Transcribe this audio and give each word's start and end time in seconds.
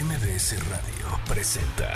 MBS 0.00 0.54
Radio 0.68 1.18
presenta 1.26 1.92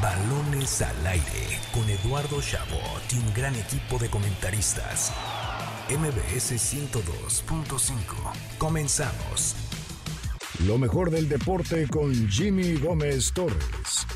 Balones 0.00 0.82
al 0.82 1.04
aire 1.04 1.58
con 1.72 1.88
Eduardo 1.90 2.40
Chabot 2.40 3.12
y 3.12 3.16
un 3.16 3.34
gran 3.34 3.56
equipo 3.56 3.98
de 3.98 4.08
comentaristas. 4.08 5.12
MBS 5.90 6.52
102.5. 6.52 7.96
Comenzamos. 8.58 9.56
Lo 10.64 10.78
mejor 10.78 11.10
del 11.10 11.28
deporte 11.28 11.88
con 11.88 12.28
Jimmy 12.28 12.76
Gómez 12.76 13.32
Torres. 13.32 14.06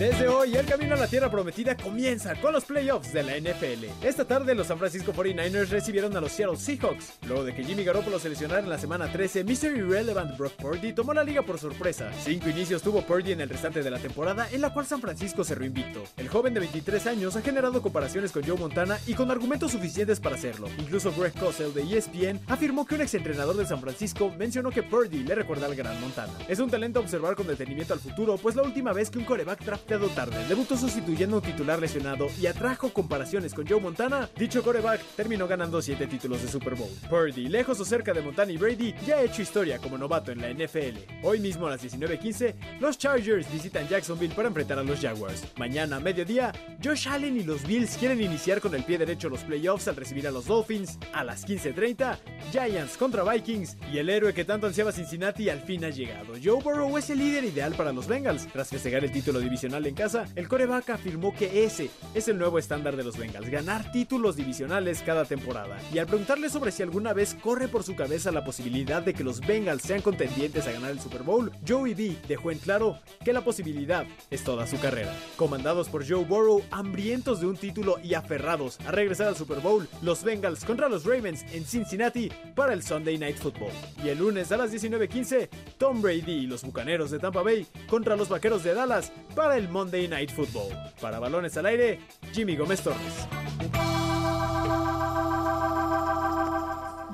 Desde 0.00 0.28
hoy, 0.28 0.56
el 0.56 0.64
camino 0.64 0.94
a 0.94 0.96
la 0.96 1.08
tierra 1.08 1.30
prometida 1.30 1.76
comienza 1.76 2.34
con 2.40 2.54
los 2.54 2.64
playoffs 2.64 3.12
de 3.12 3.22
la 3.22 3.36
NFL. 3.38 3.84
Esta 4.02 4.24
tarde, 4.24 4.54
los 4.54 4.68
San 4.68 4.78
Francisco 4.78 5.12
49ers 5.12 5.68
recibieron 5.68 6.16
a 6.16 6.22
los 6.22 6.32
Seattle 6.32 6.56
Seahawks. 6.56 7.18
Luego 7.28 7.44
de 7.44 7.54
que 7.54 7.62
Jimmy 7.62 7.84
Garoppolo 7.84 8.18
seleccionara 8.18 8.62
en 8.62 8.70
la 8.70 8.78
semana 8.78 9.12
13, 9.12 9.44
Mr. 9.44 9.76
Irrelevant 9.76 10.38
Brock 10.38 10.54
Purdy 10.54 10.94
tomó 10.94 11.12
la 11.12 11.22
liga 11.22 11.42
por 11.42 11.58
sorpresa. 11.58 12.10
Cinco 12.18 12.48
inicios 12.48 12.80
tuvo 12.80 13.02
Purdy 13.02 13.32
en 13.32 13.42
el 13.42 13.50
restante 13.50 13.82
de 13.82 13.90
la 13.90 13.98
temporada, 13.98 14.48
en 14.50 14.62
la 14.62 14.72
cual 14.72 14.86
San 14.86 15.02
Francisco 15.02 15.44
cerró 15.44 15.66
invicto. 15.66 16.02
El 16.16 16.30
joven 16.30 16.54
de 16.54 16.60
23 16.60 17.06
años 17.06 17.36
ha 17.36 17.42
generado 17.42 17.82
comparaciones 17.82 18.32
con 18.32 18.42
Joe 18.42 18.56
Montana 18.56 18.98
y 19.06 19.12
con 19.12 19.30
argumentos 19.30 19.72
suficientes 19.72 20.18
para 20.18 20.36
hacerlo. 20.36 20.70
Incluso 20.78 21.12
Greg 21.12 21.34
Cosell 21.38 21.74
de 21.74 21.82
ESPN 21.82 22.40
afirmó 22.46 22.86
que 22.86 22.94
un 22.94 23.02
exentrenador 23.02 23.54
de 23.54 23.66
San 23.66 23.82
Francisco 23.82 24.32
mencionó 24.38 24.70
que 24.70 24.82
Purdy 24.82 25.24
le 25.24 25.34
recuerda 25.34 25.66
al 25.66 25.74
gran 25.74 26.00
Montana. 26.00 26.32
Es 26.48 26.58
un 26.58 26.70
talento 26.70 27.00
a 27.00 27.02
observar 27.02 27.34
con 27.34 27.46
detenimiento 27.46 27.92
al 27.92 28.00
futuro, 28.00 28.38
pues 28.38 28.56
la 28.56 28.62
última 28.62 28.94
vez 28.94 29.10
que 29.10 29.18
un 29.18 29.26
coreback 29.26 29.62
tarde 29.98 30.46
debutó 30.48 30.76
sustituyendo 30.76 31.36
a 31.36 31.38
un 31.40 31.44
titular 31.44 31.80
lesionado 31.80 32.28
y 32.40 32.46
atrajo 32.46 32.92
comparaciones 32.92 33.54
con 33.54 33.66
Joe 33.66 33.80
Montana, 33.80 34.28
dicho 34.36 34.62
coreback 34.62 35.00
terminó 35.16 35.48
ganando 35.48 35.82
7 35.82 36.06
títulos 36.06 36.42
de 36.42 36.48
Super 36.48 36.76
Bowl. 36.76 36.90
Purdy, 37.08 37.48
lejos 37.48 37.80
o 37.80 37.84
cerca 37.84 38.12
de 38.12 38.22
Montana 38.22 38.52
y 38.52 38.56
Brady, 38.56 38.94
ya 39.04 39.16
ha 39.16 39.22
hecho 39.22 39.42
historia 39.42 39.78
como 39.78 39.98
novato 39.98 40.30
en 40.30 40.40
la 40.40 40.50
NFL. 40.50 40.98
Hoy 41.24 41.40
mismo 41.40 41.66
a 41.66 41.70
las 41.70 41.82
19:15, 41.82 42.54
los 42.78 42.98
Chargers 42.98 43.50
visitan 43.52 43.88
Jacksonville 43.88 44.34
para 44.34 44.48
enfrentar 44.48 44.78
a 44.78 44.84
los 44.84 45.00
Jaguars. 45.00 45.44
Mañana 45.56 45.96
a 45.96 46.00
mediodía, 46.00 46.52
Josh 46.82 47.08
Allen 47.08 47.36
y 47.36 47.42
los 47.42 47.66
Bills 47.66 47.96
quieren 47.96 48.20
iniciar 48.20 48.60
con 48.60 48.74
el 48.74 48.84
pie 48.84 48.98
derecho 48.98 49.28
los 49.28 49.40
playoffs 49.40 49.88
al 49.88 49.96
recibir 49.96 50.28
a 50.28 50.30
los 50.30 50.46
Dolphins. 50.46 50.98
A 51.12 51.24
las 51.24 51.44
15:30, 51.44 52.18
Giants 52.52 52.96
contra 52.96 53.24
Vikings 53.24 53.76
y 53.92 53.98
el 53.98 54.08
héroe 54.08 54.32
que 54.32 54.44
tanto 54.44 54.66
ansiaba 54.66 54.92
Cincinnati 54.92 55.48
al 55.48 55.60
fin 55.60 55.84
ha 55.84 55.90
llegado. 55.90 56.34
Joe 56.42 56.62
Burrow 56.62 56.96
es 56.96 57.10
el 57.10 57.18
líder 57.18 57.44
ideal 57.44 57.74
para 57.74 57.92
los 57.92 58.06
Bengals. 58.06 58.46
Tras 58.52 58.68
festejar 58.68 59.04
el 59.04 59.12
título 59.12 59.40
divisional 59.40 59.79
en 59.86 59.94
casa, 59.94 60.26
el 60.36 60.48
coreback 60.48 60.90
afirmó 60.90 61.34
que 61.34 61.64
ese 61.64 61.90
es 62.14 62.28
el 62.28 62.38
nuevo 62.38 62.58
estándar 62.58 62.96
de 62.96 63.04
los 63.04 63.16
Bengals, 63.16 63.48
ganar 63.50 63.92
títulos 63.92 64.36
divisionales 64.36 65.02
cada 65.04 65.24
temporada. 65.24 65.76
Y 65.92 65.98
al 65.98 66.06
preguntarle 66.06 66.50
sobre 66.50 66.72
si 66.72 66.82
alguna 66.82 67.12
vez 67.12 67.34
corre 67.34 67.68
por 67.68 67.82
su 67.82 67.96
cabeza 67.96 68.32
la 68.32 68.44
posibilidad 68.44 69.02
de 69.02 69.14
que 69.14 69.24
los 69.24 69.40
Bengals 69.40 69.82
sean 69.82 70.02
contendientes 70.02 70.66
a 70.66 70.72
ganar 70.72 70.90
el 70.90 71.00
Super 71.00 71.22
Bowl, 71.22 71.52
Joey 71.66 71.94
B 71.94 72.16
dejó 72.28 72.50
en 72.50 72.58
claro 72.58 72.98
que 73.24 73.32
la 73.32 73.42
posibilidad 73.42 74.06
es 74.30 74.44
toda 74.44 74.66
su 74.66 74.78
carrera. 74.78 75.14
Comandados 75.36 75.88
por 75.88 76.08
Joe 76.08 76.24
Burrow, 76.24 76.62
hambrientos 76.70 77.40
de 77.40 77.46
un 77.46 77.56
título 77.56 77.98
y 78.02 78.14
aferrados 78.14 78.78
a 78.86 78.90
regresar 78.90 79.28
al 79.28 79.36
Super 79.36 79.60
Bowl, 79.60 79.88
los 80.02 80.24
Bengals 80.24 80.64
contra 80.64 80.88
los 80.88 81.04
Ravens 81.04 81.44
en 81.52 81.64
Cincinnati 81.64 82.30
para 82.54 82.72
el 82.72 82.82
Sunday 82.82 83.18
Night 83.18 83.38
Football. 83.38 83.72
Y 84.04 84.08
el 84.08 84.18
lunes 84.18 84.52
a 84.52 84.56
las 84.56 84.72
19:15, 84.72 85.48
Tom 85.78 86.02
Brady 86.02 86.32
y 86.32 86.46
los 86.46 86.62
Bucaneros 86.62 87.10
de 87.10 87.18
Tampa 87.18 87.42
Bay 87.42 87.66
contra 87.88 88.16
los 88.16 88.28
Vaqueros 88.28 88.62
de 88.62 88.74
Dallas 88.74 89.12
para 89.34 89.56
el 89.56 89.68
Monday 89.70 90.08
Night 90.08 90.30
Football. 90.30 90.68
Para 91.00 91.18
balones 91.18 91.56
al 91.56 91.66
aire, 91.66 91.98
Jimmy 92.32 92.56
Gómez 92.56 92.82
Torres. 92.82 93.28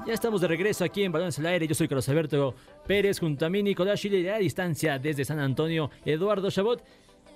Ya 0.07 0.15
estamos 0.15 0.41
de 0.41 0.47
regreso 0.47 0.84
aquí 0.84 1.03
en 1.03 1.11
Balones 1.11 1.37
al 1.41 1.47
Aire. 1.47 1.67
Yo 1.67 1.75
soy 1.75 1.89
Carlos 1.89 2.09
Alberto 2.09 2.55
Pérez 2.87 3.19
junto 3.19 3.45
a 3.45 3.51
mí 3.51 3.61
Nicolás 3.61 4.01
Chile 4.01 4.33
a 4.33 4.39
distancia 4.39 5.01
desde 5.01 5.25
San 5.25 5.41
Antonio, 5.41 5.91
Eduardo 6.05 6.49
Chabot. 6.49 6.81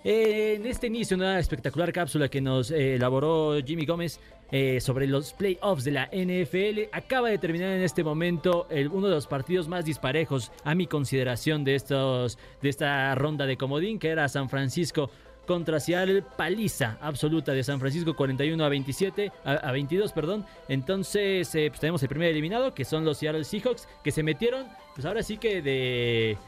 Eh, 0.02 0.54
en 0.56 0.66
este 0.66 0.86
inicio, 0.86 1.16
una 1.16 1.38
espectacular 1.38 1.92
cápsula 1.92 2.28
que 2.28 2.40
nos 2.40 2.70
eh, 2.70 2.94
elaboró 2.94 3.58
Jimmy 3.62 3.84
Gómez 3.84 4.18
eh, 4.50 4.80
sobre 4.80 5.06
los 5.06 5.34
playoffs 5.34 5.84
de 5.84 5.90
la 5.90 6.06
NFL. 6.06 6.88
Acaba 6.92 7.28
de 7.28 7.36
terminar 7.36 7.68
en 7.68 7.82
este 7.82 8.02
momento 8.02 8.66
el, 8.70 8.88
uno 8.88 9.08
de 9.08 9.14
los 9.14 9.26
partidos 9.26 9.68
más 9.68 9.84
disparejos, 9.84 10.52
a 10.64 10.74
mi 10.74 10.86
consideración, 10.86 11.64
de, 11.64 11.74
estos, 11.74 12.38
de 12.62 12.70
esta 12.70 13.14
ronda 13.14 13.44
de 13.44 13.58
comodín, 13.58 13.98
que 13.98 14.08
era 14.08 14.26
San 14.28 14.48
Francisco 14.48 15.10
contra 15.46 15.80
Seattle, 15.80 16.22
paliza 16.36 16.96
absoluta 17.02 17.52
de 17.52 17.62
San 17.62 17.80
Francisco 17.80 18.14
41 18.14 18.64
a 18.64 18.68
27 18.68 19.32
a, 19.44 19.72
22, 19.72 20.12
perdón. 20.12 20.46
Entonces, 20.68 21.50
pues 21.50 21.80
tenemos 21.80 22.02
el 22.02 22.08
primer 22.08 22.30
eliminado 22.30 22.72
que 22.72 22.84
son 22.84 23.04
los 23.04 23.18
Seattle 23.18 23.44
Seahawks 23.44 23.88
que 24.04 24.12
se 24.12 24.22
metieron 24.22 24.66
pues 24.94 25.04
ahora 25.04 25.24
sí 25.24 25.38
que 25.38 25.60
de 25.60 26.38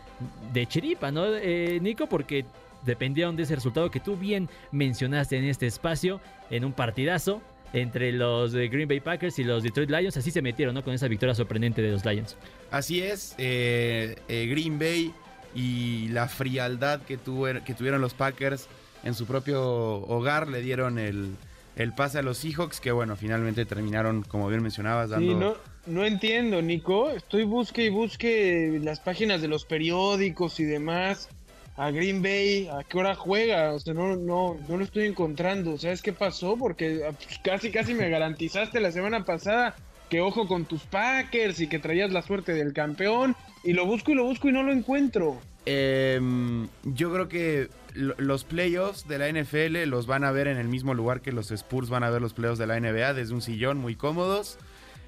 de 0.52 0.66
chiripa, 0.66 1.10
¿no? 1.10 1.24
Eh, 1.26 1.78
Nico, 1.80 2.06
porque 2.06 2.44
dependieron 2.84 3.36
de 3.36 3.44
ese 3.44 3.54
resultado 3.54 3.90
que 3.90 4.00
tú 4.00 4.16
bien 4.16 4.48
mencionaste 4.70 5.36
en 5.36 5.44
este 5.44 5.66
espacio 5.66 6.20
en 6.50 6.64
un 6.64 6.72
partidazo 6.72 7.42
entre 7.72 8.12
los 8.12 8.54
Green 8.54 8.86
Bay 8.88 9.00
Packers 9.00 9.38
y 9.38 9.44
los 9.44 9.62
Detroit 9.62 9.90
Lions. 9.90 10.16
Así 10.16 10.30
se 10.30 10.42
metieron, 10.42 10.74
¿no? 10.74 10.84
Con 10.84 10.92
esa 10.94 11.08
victoria 11.08 11.34
sorprendente 11.34 11.80
de 11.80 11.90
los 11.90 12.04
Lions. 12.04 12.36
Así 12.70 13.02
es, 13.02 13.34
eh, 13.38 14.16
eh, 14.28 14.46
Green 14.50 14.78
Bay 14.78 15.12
y 15.54 16.08
la 16.08 16.28
frialdad 16.28 17.02
que, 17.02 17.18
que 17.64 17.74
tuvieron 17.74 18.00
los 18.00 18.14
Packers 18.14 18.68
en 19.04 19.14
su 19.14 19.26
propio 19.26 19.62
hogar 19.62 20.48
le 20.48 20.60
dieron 20.60 20.98
el, 20.98 21.36
el 21.76 21.92
pase 21.92 22.18
a 22.18 22.22
los 22.22 22.38
Seahawks, 22.38 22.80
que 22.80 22.92
bueno, 22.92 23.16
finalmente 23.16 23.64
terminaron, 23.64 24.22
como 24.22 24.48
bien 24.48 24.62
mencionabas, 24.62 25.10
dando... 25.10 25.32
Sí, 25.32 25.38
no, 25.38 25.54
no 25.86 26.04
entiendo, 26.04 26.62
Nico. 26.62 27.10
Estoy 27.10 27.44
busque 27.44 27.84
y 27.84 27.88
busque 27.88 28.78
las 28.82 29.00
páginas 29.00 29.42
de 29.42 29.48
los 29.48 29.64
periódicos 29.64 30.60
y 30.60 30.64
demás. 30.64 31.28
A 31.76 31.90
Green 31.90 32.22
Bay, 32.22 32.68
¿a 32.68 32.84
qué 32.84 32.98
hora 32.98 33.14
juega? 33.14 33.72
O 33.72 33.80
sea, 33.80 33.94
no, 33.94 34.16
no, 34.16 34.58
no 34.68 34.76
lo 34.76 34.84
estoy 34.84 35.06
encontrando. 35.06 35.78
¿Sabes 35.78 36.02
qué 36.02 36.12
pasó? 36.12 36.56
Porque 36.56 37.02
ah, 37.08 37.12
pues, 37.12 37.38
casi, 37.42 37.70
casi 37.70 37.94
me 37.94 38.10
garantizaste 38.10 38.80
la 38.80 38.92
semana 38.92 39.24
pasada 39.24 39.74
que 40.10 40.20
ojo 40.20 40.46
con 40.46 40.66
tus 40.66 40.82
Packers 40.82 41.60
y 41.60 41.68
que 41.68 41.78
traías 41.78 42.12
la 42.12 42.20
suerte 42.20 42.52
del 42.52 42.74
campeón. 42.74 43.34
Y 43.64 43.72
lo 43.72 43.86
busco 43.86 44.12
y 44.12 44.14
lo 44.14 44.24
busco 44.24 44.50
y 44.50 44.52
no 44.52 44.62
lo 44.62 44.72
encuentro. 44.72 45.40
Em, 45.64 46.68
yo 46.84 47.12
creo 47.12 47.28
que 47.28 47.70
los 47.94 48.44
playoffs 48.44 49.08
de 49.08 49.18
la 49.18 49.28
NFL 49.28 49.88
los 49.88 50.06
van 50.06 50.24
a 50.24 50.32
ver 50.32 50.48
en 50.48 50.58
el 50.58 50.68
mismo 50.68 50.92
lugar 50.92 51.22
que 51.22 51.32
los 51.32 51.50
Spurs 51.50 51.88
van 51.88 52.04
a 52.04 52.10
ver 52.10 52.20
los 52.20 52.34
playoffs 52.34 52.58
de 52.58 52.66
la 52.66 52.78
NBA, 52.78 53.14
desde 53.14 53.32
un 53.32 53.40
sillón 53.40 53.78
muy 53.78 53.96
cómodos. 53.96 54.58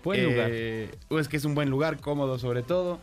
Buen 0.02 0.24
lugar. 0.24 0.48
Eh, 0.50 0.90
es 1.10 1.28
que 1.28 1.36
es 1.36 1.44
un 1.44 1.54
buen 1.54 1.68
lugar, 1.68 2.00
cómodo 2.00 2.38
sobre 2.38 2.62
todo. 2.62 3.00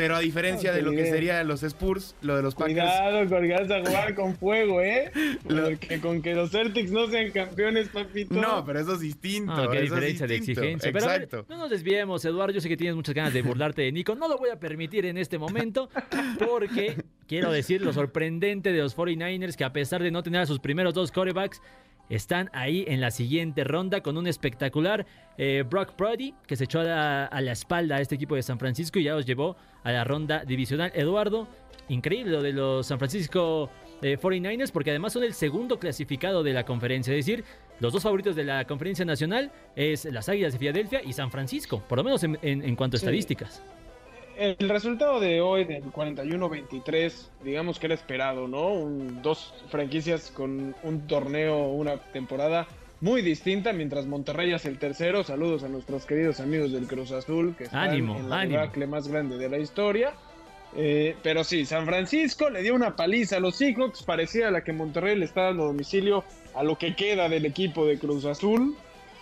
Pero 0.00 0.16
a 0.16 0.20
diferencia 0.20 0.72
de 0.72 0.80
lo 0.80 0.92
que 0.92 1.04
serían 1.04 1.46
los 1.46 1.62
Spurs, 1.62 2.14
lo 2.22 2.34
de 2.34 2.42
los 2.42 2.54
Packers. 2.54 2.72
Cuidado 2.72 3.28
con 3.28 3.42
que 3.42 3.52
vas 3.52 3.70
a 3.70 3.80
jugar 3.80 4.14
con 4.14 4.34
fuego, 4.34 4.80
¿eh? 4.80 5.12
Porque 5.46 6.00
con 6.00 6.22
que 6.22 6.34
los 6.34 6.52
Celtics 6.52 6.90
no 6.90 7.06
sean 7.08 7.30
campeones, 7.32 7.90
papito. 7.90 8.34
No, 8.34 8.64
pero 8.64 8.80
eso 8.80 8.94
es 8.94 9.00
distinto. 9.00 9.52
Ah, 9.52 9.68
qué 9.70 9.76
eso 9.76 9.84
es 9.84 9.90
diferencia 9.90 10.26
de 10.26 10.36
exigencia. 10.36 10.90
Pero 10.90 11.04
a 11.04 11.08
ver, 11.12 11.22
Exacto. 11.24 11.44
no 11.50 11.58
nos 11.58 11.68
desviemos, 11.68 12.24
Eduardo. 12.24 12.54
Yo 12.54 12.62
sé 12.62 12.70
que 12.70 12.78
tienes 12.78 12.96
muchas 12.96 13.14
ganas 13.14 13.34
de 13.34 13.42
burlarte 13.42 13.82
de 13.82 13.92
Nico. 13.92 14.14
No 14.14 14.26
lo 14.26 14.38
voy 14.38 14.48
a 14.48 14.58
permitir 14.58 15.04
en 15.04 15.18
este 15.18 15.36
momento 15.36 15.90
porque 16.38 16.96
quiero 17.30 17.50
decir 17.52 17.80
lo 17.80 17.92
sorprendente 17.92 18.72
de 18.72 18.78
los 18.80 18.96
49ers 18.96 19.54
que 19.56 19.64
a 19.64 19.72
pesar 19.72 20.02
de 20.02 20.10
no 20.10 20.22
tener 20.22 20.40
a 20.42 20.46
sus 20.46 20.58
primeros 20.60 20.92
dos 20.94 21.10
corebacks, 21.12 21.62
están 22.08 22.50
ahí 22.52 22.84
en 22.88 23.00
la 23.00 23.10
siguiente 23.12 23.62
ronda 23.62 24.02
con 24.02 24.16
un 24.18 24.26
espectacular 24.26 25.06
eh, 25.38 25.62
Brock 25.68 25.92
Purdy 25.92 26.34
que 26.46 26.56
se 26.56 26.64
echó 26.64 26.80
a 26.80 26.84
la, 26.84 27.24
a 27.26 27.40
la 27.40 27.52
espalda 27.52 27.96
a 27.96 28.00
este 28.00 28.16
equipo 28.16 28.34
de 28.34 28.42
San 28.42 28.58
Francisco 28.58 28.98
y 28.98 29.04
ya 29.04 29.14
los 29.14 29.24
llevó 29.26 29.56
a 29.84 29.92
la 29.92 30.02
ronda 30.02 30.44
divisional. 30.44 30.90
Eduardo, 30.94 31.46
increíble 31.88 32.32
lo 32.32 32.42
de 32.42 32.52
los 32.52 32.86
San 32.88 32.98
Francisco 32.98 33.70
eh, 34.02 34.18
49ers 34.20 34.72
porque 34.72 34.90
además 34.90 35.12
son 35.12 35.22
el 35.22 35.34
segundo 35.34 35.78
clasificado 35.78 36.42
de 36.42 36.52
la 36.52 36.64
conferencia. 36.64 37.14
Es 37.14 37.24
decir, 37.26 37.44
los 37.78 37.92
dos 37.92 38.02
favoritos 38.02 38.34
de 38.34 38.42
la 38.44 38.64
conferencia 38.66 39.04
nacional 39.04 39.52
es 39.76 40.04
las 40.06 40.28
Águilas 40.28 40.52
de 40.54 40.58
Filadelfia 40.58 41.02
y 41.04 41.12
San 41.12 41.30
Francisco, 41.30 41.80
por 41.88 41.98
lo 41.98 42.02
menos 42.04 42.24
en, 42.24 42.38
en- 42.42 42.62
en 42.64 42.74
cuanto 42.74 42.96
a 42.96 42.98
Sí. 43.00 43.06
estadísticas. 43.06 43.62
El 44.40 44.70
resultado 44.70 45.20
de 45.20 45.42
hoy 45.42 45.64
del 45.64 45.84
41-23, 45.92 47.12
digamos 47.44 47.78
que 47.78 47.84
era 47.86 47.94
esperado, 47.94 48.48
¿no? 48.48 48.68
Un- 48.68 49.20
dos 49.20 49.52
franquicias 49.68 50.30
con 50.30 50.74
un 50.82 51.06
torneo, 51.06 51.66
una 51.68 51.98
temporada 51.98 52.66
muy 53.02 53.20
distinta, 53.20 53.74
mientras 53.74 54.06
Monterrey 54.06 54.50
es 54.54 54.64
el 54.64 54.78
tercero. 54.78 55.24
Saludos 55.24 55.62
a 55.62 55.68
nuestros 55.68 56.06
queridos 56.06 56.40
amigos 56.40 56.72
del 56.72 56.86
Cruz 56.86 57.12
Azul, 57.12 57.54
que 57.54 57.64
están 57.64 57.90
Ánimo, 57.90 58.16
en 58.16 58.30
la 58.30 58.40
ánimo. 58.40 58.58
debacle 58.60 58.86
más 58.86 59.08
grande 59.08 59.36
de 59.36 59.50
la 59.50 59.58
historia. 59.58 60.12
Eh, 60.74 61.16
pero 61.22 61.44
sí, 61.44 61.66
San 61.66 61.84
Francisco 61.84 62.48
le 62.48 62.62
dio 62.62 62.74
una 62.74 62.96
paliza 62.96 63.36
a 63.36 63.40
los 63.40 63.56
Seahawks, 63.56 64.04
parecía 64.04 64.48
a 64.48 64.50
la 64.50 64.64
que 64.64 64.72
Monterrey 64.72 65.16
le 65.18 65.26
está 65.26 65.42
dando 65.42 65.64
domicilio 65.66 66.24
a 66.54 66.62
lo 66.62 66.78
que 66.78 66.94
queda 66.96 67.28
del 67.28 67.44
equipo 67.44 67.84
de 67.84 67.98
Cruz 67.98 68.24
Azul, 68.24 68.74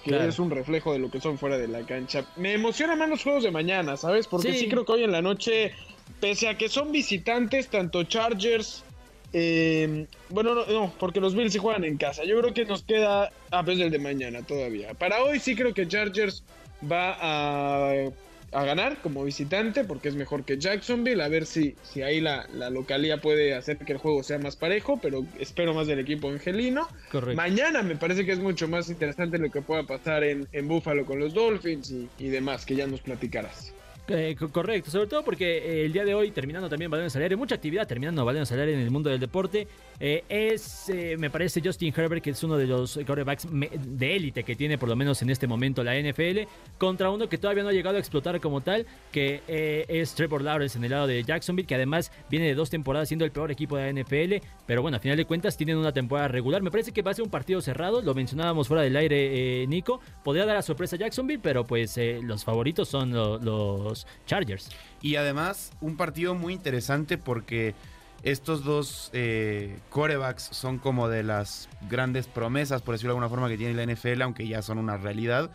que 0.04 0.10
Claro. 0.10 0.28
es 0.28 0.38
un 0.38 0.50
reflejo 0.50 0.92
de 0.92 0.98
lo 0.98 1.10
que 1.10 1.20
son 1.20 1.38
fuera 1.38 1.58
de 1.58 1.68
la 1.68 1.82
cancha. 1.82 2.24
Me 2.36 2.54
emocionan 2.54 2.98
más 2.98 3.08
los 3.08 3.22
juegos 3.22 3.42
de 3.42 3.50
mañana, 3.50 3.96
¿sabes? 3.96 4.26
Porque 4.26 4.52
Sí. 4.52 4.58
sí, 4.60 4.68
creo 4.68 4.84
que 4.84 4.92
hoy 4.92 5.04
en 5.04 5.12
la 5.12 5.22
noche, 5.22 5.72
pese 6.20 6.48
a 6.48 6.56
que 6.56 6.68
son 6.68 6.92
visitantes, 6.92 7.68
tanto 7.68 8.02
Chargers, 8.04 8.84
eh, 9.32 10.06
bueno, 10.30 10.54
no, 10.54 10.66
no, 10.66 10.92
porque 10.98 11.20
los 11.20 11.34
Bills 11.34 11.52
sí 11.52 11.58
juegan 11.58 11.84
en 11.84 11.98
casa. 11.98 12.24
Yo 12.24 12.40
creo 12.40 12.54
que 12.54 12.64
nos 12.64 12.82
queda 12.82 13.30
a 13.50 13.62
vez 13.62 13.78
del 13.78 13.90
de 13.90 13.98
mañana 13.98 14.42
todavía. 14.42 14.94
Para 14.94 15.22
hoy 15.22 15.38
sí 15.38 15.54
creo 15.54 15.74
que 15.74 15.86
Chargers 15.86 16.42
va 16.90 17.16
a, 17.20 18.10
a 18.52 18.64
ganar 18.64 19.00
como 19.02 19.24
visitante 19.24 19.84
porque 19.84 20.08
es 20.08 20.14
mejor 20.14 20.44
que 20.44 20.58
Jacksonville. 20.58 21.22
A 21.22 21.28
ver 21.28 21.46
si, 21.46 21.74
si 21.82 22.02
ahí 22.02 22.20
la, 22.20 22.46
la 22.54 22.70
localía 22.70 23.20
puede 23.20 23.54
hacer 23.54 23.78
que 23.78 23.92
el 23.92 23.98
juego 23.98 24.22
sea 24.22 24.38
más 24.38 24.56
parejo, 24.56 24.98
pero 25.00 25.24
espero 25.38 25.74
más 25.74 25.86
del 25.86 25.98
equipo 25.98 26.28
angelino. 26.28 26.88
Correcto. 27.10 27.36
Mañana 27.36 27.82
me 27.82 27.96
parece 27.96 28.24
que 28.24 28.32
es 28.32 28.38
mucho 28.38 28.68
más 28.68 28.88
interesante 28.88 29.38
lo 29.38 29.50
que 29.50 29.62
pueda 29.62 29.84
pasar 29.84 30.24
en, 30.24 30.48
en 30.52 30.68
Buffalo 30.68 31.04
con 31.04 31.18
los 31.18 31.34
Dolphins 31.34 31.90
y, 31.90 32.08
y 32.18 32.28
demás, 32.28 32.64
que 32.64 32.76
ya 32.76 32.86
nos 32.86 33.00
platicarás. 33.00 33.72
Eh, 34.10 34.34
co- 34.38 34.48
correcto, 34.50 34.90
sobre 34.90 35.06
todo 35.06 35.22
porque 35.22 35.58
eh, 35.58 35.84
el 35.84 35.92
día 35.92 36.02
de 36.02 36.14
hoy, 36.14 36.30
terminando 36.30 36.66
también 36.68 36.90
Balones 36.90 37.14
al 37.14 37.22
Aire, 37.22 37.36
mucha 37.36 37.56
actividad 37.56 37.86
terminando 37.86 38.24
Balones 38.24 38.50
al 38.52 38.60
Aire 38.60 38.72
en 38.72 38.80
el 38.80 38.90
mundo 38.90 39.10
del 39.10 39.20
deporte, 39.20 39.68
eh, 40.00 40.24
es, 40.30 40.90
me 41.18 41.28
parece, 41.28 41.60
Justin 41.62 41.92
Herbert, 41.94 42.22
que 42.24 42.30
es 42.30 42.42
uno 42.42 42.56
de 42.56 42.66
los 42.66 42.94
quarterbacks 43.04 43.46
de 43.50 44.16
élite 44.16 44.44
que 44.44 44.56
tiene 44.56 44.78
por 44.78 44.88
lo 44.88 44.96
menos 44.96 45.20
en 45.20 45.28
este 45.28 45.46
momento 45.46 45.84
la 45.84 45.94
NFL, 46.00 46.48
contra 46.78 47.10
uno 47.10 47.28
que 47.28 47.36
todavía 47.36 47.62
no 47.64 47.68
ha 47.68 47.72
llegado 47.72 47.96
a 47.96 48.00
explotar 48.00 48.40
como 48.40 48.62
tal, 48.62 48.86
que 49.12 49.42
es 49.88 50.14
Trevor 50.14 50.40
Lawrence 50.42 50.78
en 50.78 50.84
el 50.84 50.90
lado 50.92 51.06
de 51.06 51.22
Jacksonville, 51.22 51.66
que 51.66 51.74
además 51.74 52.10
viene 52.30 52.46
de 52.46 52.54
dos 52.54 52.70
temporadas 52.70 53.08
siendo 53.08 53.26
el 53.26 53.30
peor 53.30 53.50
equipo 53.50 53.76
de 53.76 53.92
la 53.92 54.02
NFL, 54.02 54.36
pero 54.66 54.80
bueno, 54.80 54.96
a 54.96 55.00
final 55.00 55.18
de 55.18 55.26
cuentas 55.26 55.56
tienen 55.58 55.76
una 55.76 55.92
temporada 55.92 56.28
regular. 56.28 56.62
Me 56.62 56.70
parece 56.70 56.92
que 56.92 57.02
va 57.02 57.10
a 57.10 57.14
ser 57.14 57.24
un 57.24 57.30
partido 57.30 57.60
cerrado, 57.60 58.00
lo 58.00 58.14
mencionábamos 58.14 58.68
fuera 58.68 58.82
del 58.82 58.96
aire, 58.96 59.66
Nico, 59.66 60.00
podría 60.24 60.46
dar 60.46 60.54
la 60.56 60.62
sorpresa 60.62 60.96
a 60.96 60.98
Jacksonville, 61.00 61.40
pero 61.42 61.64
pues 61.66 61.98
los 62.22 62.42
favoritos 62.44 62.88
son 62.88 63.12
lo- 63.12 63.38
los 63.38 63.97
Chargers. 64.26 64.70
Y 65.02 65.16
además, 65.16 65.72
un 65.80 65.96
partido 65.96 66.34
muy 66.34 66.52
interesante 66.52 67.18
porque 67.18 67.74
estos 68.22 68.64
dos 68.64 69.10
eh, 69.12 69.78
corebacks 69.90 70.42
son 70.42 70.78
como 70.78 71.08
de 71.08 71.22
las 71.22 71.68
grandes 71.88 72.26
promesas, 72.26 72.82
por 72.82 72.94
decirlo 72.94 73.12
de 73.12 73.18
alguna 73.18 73.28
forma, 73.28 73.48
que 73.48 73.56
tiene 73.56 73.74
la 73.74 73.92
NFL, 73.92 74.22
aunque 74.22 74.46
ya 74.46 74.62
son 74.62 74.78
una 74.78 74.96
realidad. 74.96 75.50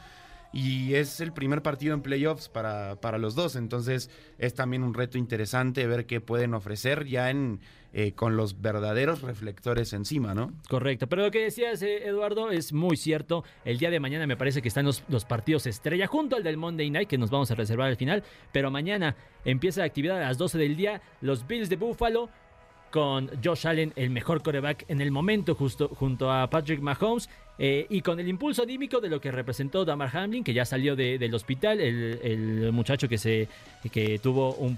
Y 0.54 0.94
es 0.94 1.20
el 1.20 1.34
primer 1.34 1.64
partido 1.64 1.96
en 1.96 2.02
playoffs 2.02 2.48
para, 2.48 2.96
para 2.98 3.18
los 3.18 3.34
dos, 3.34 3.56
entonces 3.56 4.12
es 4.38 4.54
también 4.54 4.84
un 4.84 4.94
reto 4.94 5.18
interesante 5.18 5.88
ver 5.88 6.06
qué 6.06 6.22
pueden 6.22 6.54
ofrecer 6.54 7.06
ya 7.06 7.32
en, 7.32 7.60
eh, 7.96 8.14
con 8.14 8.36
los 8.36 8.60
verdaderos 8.60 9.22
reflectores 9.22 9.94
encima, 9.94 10.34
¿no? 10.34 10.52
Correcto, 10.68 11.08
pero 11.08 11.22
lo 11.22 11.32
que 11.32 11.44
decías, 11.44 11.82
eh, 11.84 12.08
Eduardo, 12.08 12.50
es 12.50 12.74
muy 12.74 12.98
cierto. 12.98 13.44
El 13.66 13.78
día 13.78 13.92
de 13.92 14.00
mañana 14.00 14.26
me 14.26 14.36
parece 14.36 14.64
que 14.64 14.68
están 14.68 14.86
los, 14.86 15.04
los 15.10 15.26
partidos 15.26 15.68
estrella 15.68 16.08
junto 16.08 16.36
al 16.36 16.44
del 16.44 16.58
Monday 16.58 16.90
Night, 16.90 17.08
que 17.08 17.20
nos 17.20 17.30
vamos 17.30 17.52
a 17.52 17.56
reservar 17.56 17.90
al 17.90 17.96
final. 17.96 18.24
Pero 18.52 18.72
mañana 18.72 19.16
empieza 19.46 19.82
la 19.82 19.86
actividad 19.86 20.18
a 20.18 20.28
las 20.28 20.40
12 20.40 20.58
del 20.58 20.76
día. 20.76 21.02
Los 21.22 21.46
Bills 21.46 21.70
de 21.70 21.76
Buffalo 21.76 22.30
con 22.94 23.28
Josh 23.44 23.66
Allen, 23.66 23.92
el 23.96 24.12
mejor 24.12 24.44
coreback 24.44 24.86
en 24.88 25.02
el 25.02 25.10
momento, 25.10 25.56
justo 25.56 25.88
junto 25.90 26.32
a 26.32 26.48
Patrick 26.48 26.80
Mahomes. 26.80 27.28
eh, 27.60 27.86
y 27.92 28.02
con 28.02 28.20
el 28.20 28.28
impulso 28.28 28.64
anímico 28.64 29.00
de 29.00 29.10
lo 29.10 29.22
que 29.22 29.32
representó 29.32 29.86
Damar 29.86 30.10
Hamlin, 30.18 30.44
que 30.44 30.54
ya 30.56 30.66
salió 30.66 30.96
de- 30.96 31.20
del 31.20 31.34
hospital, 31.36 31.80
el, 31.80 32.20
el 32.24 32.72
muchacho 32.72 33.08
que, 33.08 33.20
se, 33.20 33.48
que 33.92 34.18
tuvo 34.18 34.56
un 34.56 34.76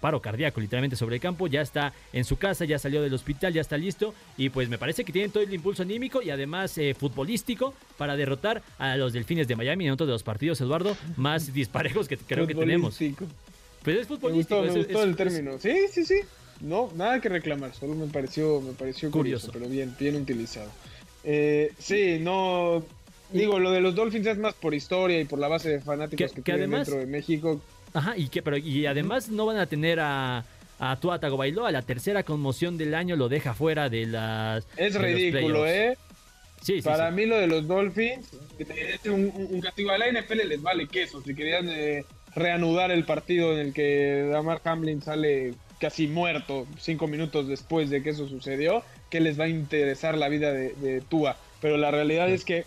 paro 0.00 0.20
cardíaco 0.20 0.60
literalmente 0.60 0.96
sobre 0.96 1.16
el 1.16 1.20
campo, 1.20 1.46
ya 1.46 1.60
está 1.60 1.92
en 2.12 2.24
su 2.24 2.36
casa, 2.36 2.64
ya 2.64 2.80
salió 2.80 3.00
del 3.00 3.14
hospital, 3.14 3.52
ya 3.52 3.60
está 3.60 3.76
listo. 3.78 4.12
Y 4.36 4.48
pues 4.50 4.68
me 4.68 4.76
parece 4.76 5.04
que 5.04 5.12
tienen 5.12 5.30
todo 5.30 5.44
el 5.44 5.54
impulso 5.54 5.82
anímico 5.84 6.20
y 6.20 6.30
además 6.30 6.76
eh, 6.78 6.94
futbolístico 6.94 7.74
para 7.96 8.16
derrotar 8.16 8.60
a 8.78 8.96
los 8.96 9.12
Delfines 9.12 9.46
de 9.46 9.54
Miami 9.54 9.86
en 9.86 9.92
otro 9.92 10.04
de 10.06 10.12
los 10.12 10.24
partidos, 10.24 10.60
Eduardo, 10.60 10.96
más 11.16 11.52
disparejos 11.54 12.08
que 12.08 12.16
creo 12.16 12.46
que 12.48 12.54
tenemos. 12.56 12.96
Pues 12.98 13.96
es 13.98 14.10
Me 14.10 14.16
futbolístico. 14.16 14.62
gustó, 14.62 14.62
me 14.62 14.80
es- 14.80 14.86
gustó 14.86 14.98
es- 15.02 15.08
el 15.08 15.16
término. 15.16 15.58
Sí, 15.60 15.76
sí, 15.92 16.04
sí. 16.04 16.16
No, 16.60 16.90
nada 16.94 17.20
que 17.20 17.28
reclamar, 17.28 17.74
solo 17.74 17.94
me 17.94 18.06
pareció, 18.06 18.60
me 18.60 18.72
pareció 18.72 19.10
curioso, 19.10 19.48
Curioso. 19.48 19.52
pero 19.52 19.68
bien, 19.70 19.94
bien 19.98 20.16
utilizado. 20.16 20.70
Eh, 21.24 21.72
sí, 21.78 22.18
no. 22.20 22.82
Digo, 23.32 23.58
lo 23.58 23.72
de 23.72 23.80
los 23.80 23.94
Dolphins 23.94 24.26
es 24.28 24.38
más 24.38 24.54
por 24.54 24.72
historia 24.74 25.20
y 25.20 25.24
por 25.24 25.38
la 25.38 25.48
base 25.48 25.68
de 25.68 25.80
fanáticos 25.80 26.30
Que- 26.30 26.36
que, 26.36 26.42
que 26.42 26.52
tienen 26.52 26.62
además- 26.70 26.86
dentro 26.86 27.00
de 27.00 27.06
México. 27.10 27.60
Ajá, 27.92 28.16
y 28.16 28.28
que 28.28 28.42
pero 28.42 28.56
y 28.56 28.86
además 28.86 29.28
no 29.28 29.46
van 29.46 29.56
a 29.58 29.66
tener 29.66 29.98
a 30.00 30.44
a 30.78 30.96
Tua 31.00 31.18
Tagovailoa, 31.18 31.72
la 31.72 31.80
tercera 31.80 32.22
conmoción 32.22 32.76
del 32.76 32.94
año 32.94 33.16
lo 33.16 33.30
deja 33.30 33.54
fuera 33.54 33.88
de 33.88 34.04
las 34.06 34.66
Es 34.76 34.92
de 34.92 34.98
ridículo. 34.98 35.66
¿eh? 35.66 35.96
Sí, 36.60 36.76
sí, 36.76 36.82
Para 36.82 37.08
sí. 37.08 37.14
mí 37.16 37.24
lo 37.24 37.36
de 37.38 37.46
los 37.46 37.66
Dolphins 37.66 38.28
es 38.58 39.06
un- 39.06 39.32
un 39.34 39.60
castigo. 39.62 39.90
A 39.90 39.96
la 39.98 40.08
NFL 40.08 40.44
les 40.46 40.60
vale 40.60 40.86
queso. 40.86 41.22
Si 41.22 41.34
querían 41.34 41.68
eh, 41.70 42.04
reanudar 42.34 42.90
el 42.90 43.04
partido 43.04 43.54
en 43.54 43.68
el 43.68 43.72
que 43.72 44.28
Damar 44.30 44.60
Hamlin 44.64 45.00
sale 45.00 45.54
casi 45.78 46.06
muerto 46.06 46.66
cinco 46.78 47.06
minutos 47.06 47.48
después 47.48 47.90
de 47.90 48.02
que 48.02 48.10
eso 48.10 48.28
sucedió, 48.28 48.82
que 49.10 49.20
les 49.20 49.38
va 49.38 49.44
a 49.44 49.48
interesar 49.48 50.16
la 50.16 50.28
vida 50.28 50.52
de, 50.52 50.74
de 50.74 51.00
Tua. 51.00 51.36
Pero 51.60 51.76
la 51.76 51.90
realidad 51.90 52.28
es 52.28 52.44
que 52.44 52.64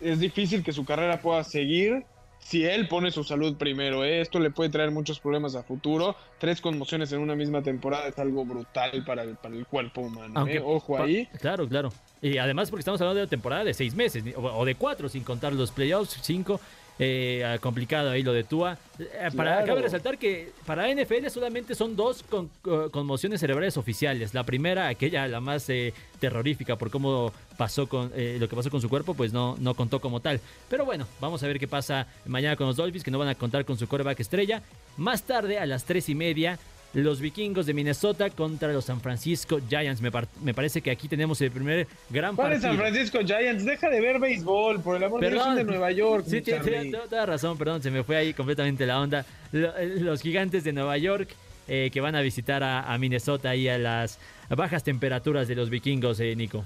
es 0.00 0.18
difícil 0.18 0.62
que 0.62 0.72
su 0.72 0.84
carrera 0.84 1.20
pueda 1.20 1.44
seguir 1.44 2.04
si 2.40 2.64
él 2.64 2.88
pone 2.88 3.10
su 3.10 3.22
salud 3.22 3.56
primero. 3.56 4.04
¿eh? 4.04 4.20
Esto 4.20 4.40
le 4.40 4.50
puede 4.50 4.70
traer 4.70 4.90
muchos 4.90 5.20
problemas 5.20 5.54
a 5.54 5.62
futuro. 5.62 6.16
Tres 6.38 6.60
conmociones 6.60 7.12
en 7.12 7.20
una 7.20 7.36
misma 7.36 7.62
temporada 7.62 8.08
es 8.08 8.18
algo 8.18 8.44
brutal 8.44 9.04
para 9.04 9.22
el, 9.22 9.36
para 9.36 9.54
el 9.54 9.66
cuerpo 9.66 10.00
humano. 10.00 10.32
Aunque 10.34 10.56
¿eh? 10.56 10.62
Ojo 10.64 11.00
ahí. 11.00 11.28
Claro, 11.38 11.68
claro. 11.68 11.92
Y 12.22 12.38
además 12.38 12.70
porque 12.70 12.80
estamos 12.80 13.00
hablando 13.00 13.18
de 13.18 13.24
una 13.24 13.30
temporada 13.30 13.64
de 13.64 13.74
seis 13.74 13.94
meses, 13.94 14.24
o 14.36 14.64
de 14.64 14.74
cuatro, 14.74 15.08
sin 15.08 15.22
contar 15.22 15.52
los 15.52 15.70
playoffs, 15.70 16.18
cinco. 16.22 16.60
Eh, 17.02 17.42
ah, 17.46 17.56
complicado 17.58 18.10
ahí 18.10 18.22
lo 18.22 18.34
de 18.34 18.44
Tua. 18.44 18.76
Eh, 18.98 19.06
Para 19.34 19.52
Claro. 19.56 19.66
cabe 19.68 19.80
resaltar 19.82 20.18
que 20.18 20.50
para 20.66 20.86
NFL 20.90 21.30
solamente 21.30 21.74
son 21.74 21.96
dos 21.96 22.22
con- 22.22 22.50
co- 22.60 22.90
conmociones 22.90 23.40
cerebrales 23.40 23.78
oficiales. 23.78 24.34
La 24.34 24.44
primera, 24.44 24.88
aquella 24.88 25.26
la 25.26 25.40
más 25.40 25.70
eh, 25.70 25.94
terrorífica 26.20 26.76
por 26.76 26.90
cómo 26.90 27.32
pasó 27.56 27.88
con 27.88 28.12
eh, 28.14 28.36
lo 28.38 28.50
que 28.50 28.54
pasó 28.56 28.70
con 28.70 28.82
su 28.82 28.90
cuerpo, 28.90 29.14
pues 29.14 29.32
no, 29.32 29.56
no 29.60 29.72
contó 29.74 29.98
como 30.02 30.20
tal. 30.20 30.40
Pero 30.68 30.84
bueno, 30.84 31.06
vamos 31.20 31.42
a 31.42 31.46
ver 31.46 31.58
qué 31.58 31.66
pasa 31.66 32.06
mañana 32.26 32.54
con 32.56 32.66
los 32.66 32.76
Dolphins, 32.76 33.02
que 33.02 33.10
no 33.10 33.18
van 33.18 33.28
a 33.28 33.34
contar 33.34 33.64
con 33.64 33.78
su 33.78 33.88
quarterback 33.88 34.20
estrella. 34.20 34.62
Más 34.98 35.22
tarde, 35.22 35.58
a 35.58 35.64
las 35.64 35.84
tres 35.84 36.10
y 36.10 36.14
media, 36.14 36.58
los 36.92 37.20
vikingos 37.20 37.66
de 37.66 37.74
Minnesota 37.74 38.30
contra 38.30 38.72
los 38.72 38.84
San 38.86 39.00
Francisco 39.00 39.60
Giants. 39.68 40.00
Me, 40.00 40.10
par- 40.10 40.26
me 40.42 40.52
parece 40.54 40.80
que 40.82 40.90
aquí 40.90 41.06
tenemos 41.08 41.40
el 41.40 41.50
primer 41.52 41.86
gran 42.08 42.34
¿Cuál 42.36 42.52
es 42.52 42.60
partido. 42.62 42.72
San 42.72 42.92
Francisco 42.92 43.18
Giants? 43.24 43.64
Deja 43.64 43.88
de 43.88 44.00
ver 44.00 44.18
béisbol, 44.18 44.80
por 44.82 44.96
el 44.96 45.04
amor 45.04 45.20
de 45.20 45.30
Dios, 45.30 45.44
son 45.44 45.56
de 45.56 45.64
Nueva 45.64 45.92
York. 45.92 46.24
Sí, 46.26 46.40
tienes 46.40 46.64
Charlie. 46.64 46.90
toda 46.90 47.26
razón, 47.26 47.56
perdón, 47.56 47.82
se 47.82 47.90
me 47.90 48.02
fue 48.02 48.16
ahí 48.16 48.34
completamente 48.34 48.86
la 48.86 49.00
onda. 49.00 49.24
Eh, 49.52 49.96
Los 50.00 50.20
gigantes 50.22 50.64
de 50.64 50.72
Nueva 50.72 50.96
York 50.98 51.28
eh, 51.68 51.90
que 51.92 52.00
van 52.00 52.16
a 52.16 52.20
visitar 52.20 52.62
a, 52.64 52.92
a 52.92 52.98
Minnesota 52.98 53.54
y 53.54 53.68
a 53.68 53.78
las 53.78 54.18
bajas 54.48 54.82
temperaturas 54.82 55.46
de 55.46 55.54
los 55.54 55.70
vikingos, 55.70 56.18
eh, 56.18 56.34
Nico. 56.34 56.64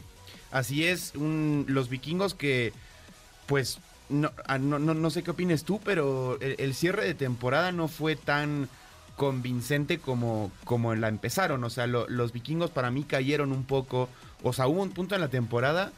Así 0.50 0.86
es, 0.86 1.12
un- 1.16 1.66
los 1.68 1.90
vikingos 1.90 2.32
que, 2.34 2.72
pues, 3.46 3.78
no, 4.08 4.30
ah, 4.46 4.56
no, 4.58 4.78
no, 4.78 4.94
no 4.94 5.10
sé 5.10 5.22
qué 5.22 5.32
opines 5.32 5.64
tú, 5.64 5.80
pero 5.84 6.38
el, 6.40 6.54
el 6.58 6.74
cierre 6.74 7.04
de 7.04 7.14
temporada 7.14 7.72
no 7.72 7.88
fue 7.88 8.16
tan 8.16 8.68
convincente 9.16 9.98
como, 9.98 10.50
como 10.64 10.94
la 10.94 11.08
empezaron. 11.08 11.62
O 11.64 11.70
sea, 11.70 11.86
lo- 11.86 12.08
los 12.08 12.32
vikingos 12.32 12.70
para 12.70 12.90
mí 12.90 13.04
cayeron 13.04 13.52
un 13.52 13.64
poco. 13.64 14.08
O 14.42 14.52
sea, 14.52 14.66
hubo 14.66 14.82
un 14.82 14.90
punto 14.90 15.14
en 15.14 15.20
la 15.20 15.28
temporada 15.28 15.92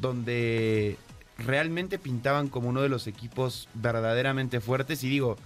donde 0.00 0.96
realmente 1.38 1.98
pintaban 1.98 2.48
como 2.48 2.68
uno 2.68 2.82
de 2.82 2.88
los 2.88 3.06
equipos 3.06 3.68
verdaderamente 3.74 4.60
fuertes. 4.60 5.02
Y 5.04 5.08
digo, 5.08 5.36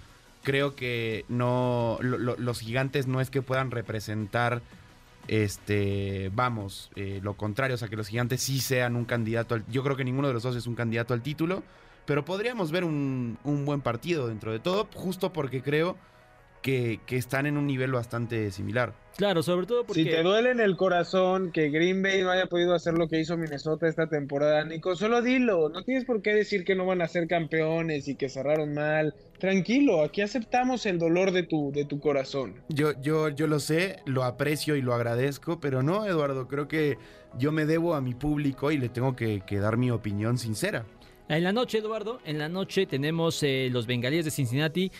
creo 0.42 0.74
que 0.74 1.24
no 1.28 1.98
lo- 2.00 2.18
lo- 2.18 2.36
los 2.36 2.60
gigantes 2.60 3.06
no 3.06 3.20
es 3.20 3.30
que 3.30 3.42
puedan 3.42 3.70
representar 3.70 4.62
este 5.28 6.32
vamos 6.34 6.90
eh, 6.96 7.20
lo 7.22 7.34
contrario 7.34 7.76
o 7.76 7.78
sea 7.78 7.86
que 7.86 7.94
los 7.94 8.08
gigantes 8.08 8.42
sí 8.42 8.58
sean 8.60 8.96
un 8.96 9.04
candidato 9.04 9.54
al, 9.54 9.64
yo 9.70 9.84
creo 9.84 9.94
que 9.96 10.02
ninguno 10.02 10.26
de 10.26 10.34
los 10.34 10.42
dos 10.42 10.56
es 10.56 10.66
un 10.66 10.74
candidato 10.74 11.14
al 11.14 11.22
título 11.22 11.62
pero 12.06 12.24
podríamos 12.24 12.72
ver 12.72 12.82
un, 12.82 13.38
un 13.44 13.64
buen 13.64 13.80
partido 13.82 14.26
dentro 14.26 14.50
de 14.50 14.58
todo 14.58 14.88
justo 14.94 15.32
porque 15.32 15.62
creo 15.62 15.96
que, 16.62 17.00
que 17.06 17.16
están 17.16 17.46
en 17.46 17.56
un 17.58 17.66
nivel 17.66 17.92
bastante 17.92 18.50
similar 18.50 18.94
Claro, 19.16 19.42
sobre 19.42 19.66
todo 19.66 19.84
porque... 19.84 20.04
Si 20.04 20.08
te 20.08 20.22
duele 20.22 20.50
en 20.50 20.60
el 20.60 20.76
corazón 20.76 21.52
que 21.52 21.68
Green 21.68 22.02
Bay 22.02 22.22
no 22.22 22.30
haya 22.30 22.46
podido 22.46 22.74
hacer 22.74 22.94
lo 22.94 23.08
que 23.08 23.20
hizo 23.20 23.36
Minnesota 23.36 23.86
esta 23.86 24.06
temporada, 24.06 24.64
Nico, 24.64 24.96
solo 24.96 25.20
dilo. 25.20 25.68
No 25.68 25.82
tienes 25.84 26.04
por 26.04 26.22
qué 26.22 26.34
decir 26.34 26.64
que 26.64 26.74
no 26.74 26.86
van 26.86 27.02
a 27.02 27.08
ser 27.08 27.28
campeones 27.28 28.08
y 28.08 28.14
que 28.14 28.28
cerraron 28.28 28.72
mal. 28.74 29.14
Tranquilo, 29.38 30.02
aquí 30.02 30.22
aceptamos 30.22 30.86
el 30.86 30.98
dolor 30.98 31.32
de 31.32 31.42
tu, 31.42 31.72
de 31.72 31.84
tu 31.84 32.00
corazón. 32.00 32.54
yo, 32.68 32.92
yo, 33.00 33.28
yo 33.28 33.46
lo 33.46 33.58
sé 33.58 33.96
lo 34.06 34.24
aprecio 34.24 34.76
y 34.76 34.82
lo 34.82 34.94
agradezco 34.94 35.58
pero 35.60 35.82
no 35.82 36.06
Eduardo 36.06 36.46
creo 36.46 36.68
que 36.68 36.96
yo 37.38 37.50
me 37.50 37.66
debo 37.66 37.94
a 37.94 38.00
mi 38.00 38.14
público 38.14 38.70
y 38.70 38.78
le 38.78 38.88
tengo 38.88 39.16
que, 39.16 39.42
que 39.44 39.58
dar 39.58 39.76
mi 39.76 39.90
opinión 39.90 40.38
sincera 40.38 40.84
En 41.28 41.42
la 41.42 41.52
noche, 41.52 41.78
Eduardo, 41.78 42.20
en 42.24 42.38
la 42.38 42.48
noche 42.48 42.86
tenemos 42.86 43.42
eh, 43.42 43.68
los 43.72 43.86
bengalíes 43.86 44.24
de 44.24 44.30
Cincinnati 44.30 44.92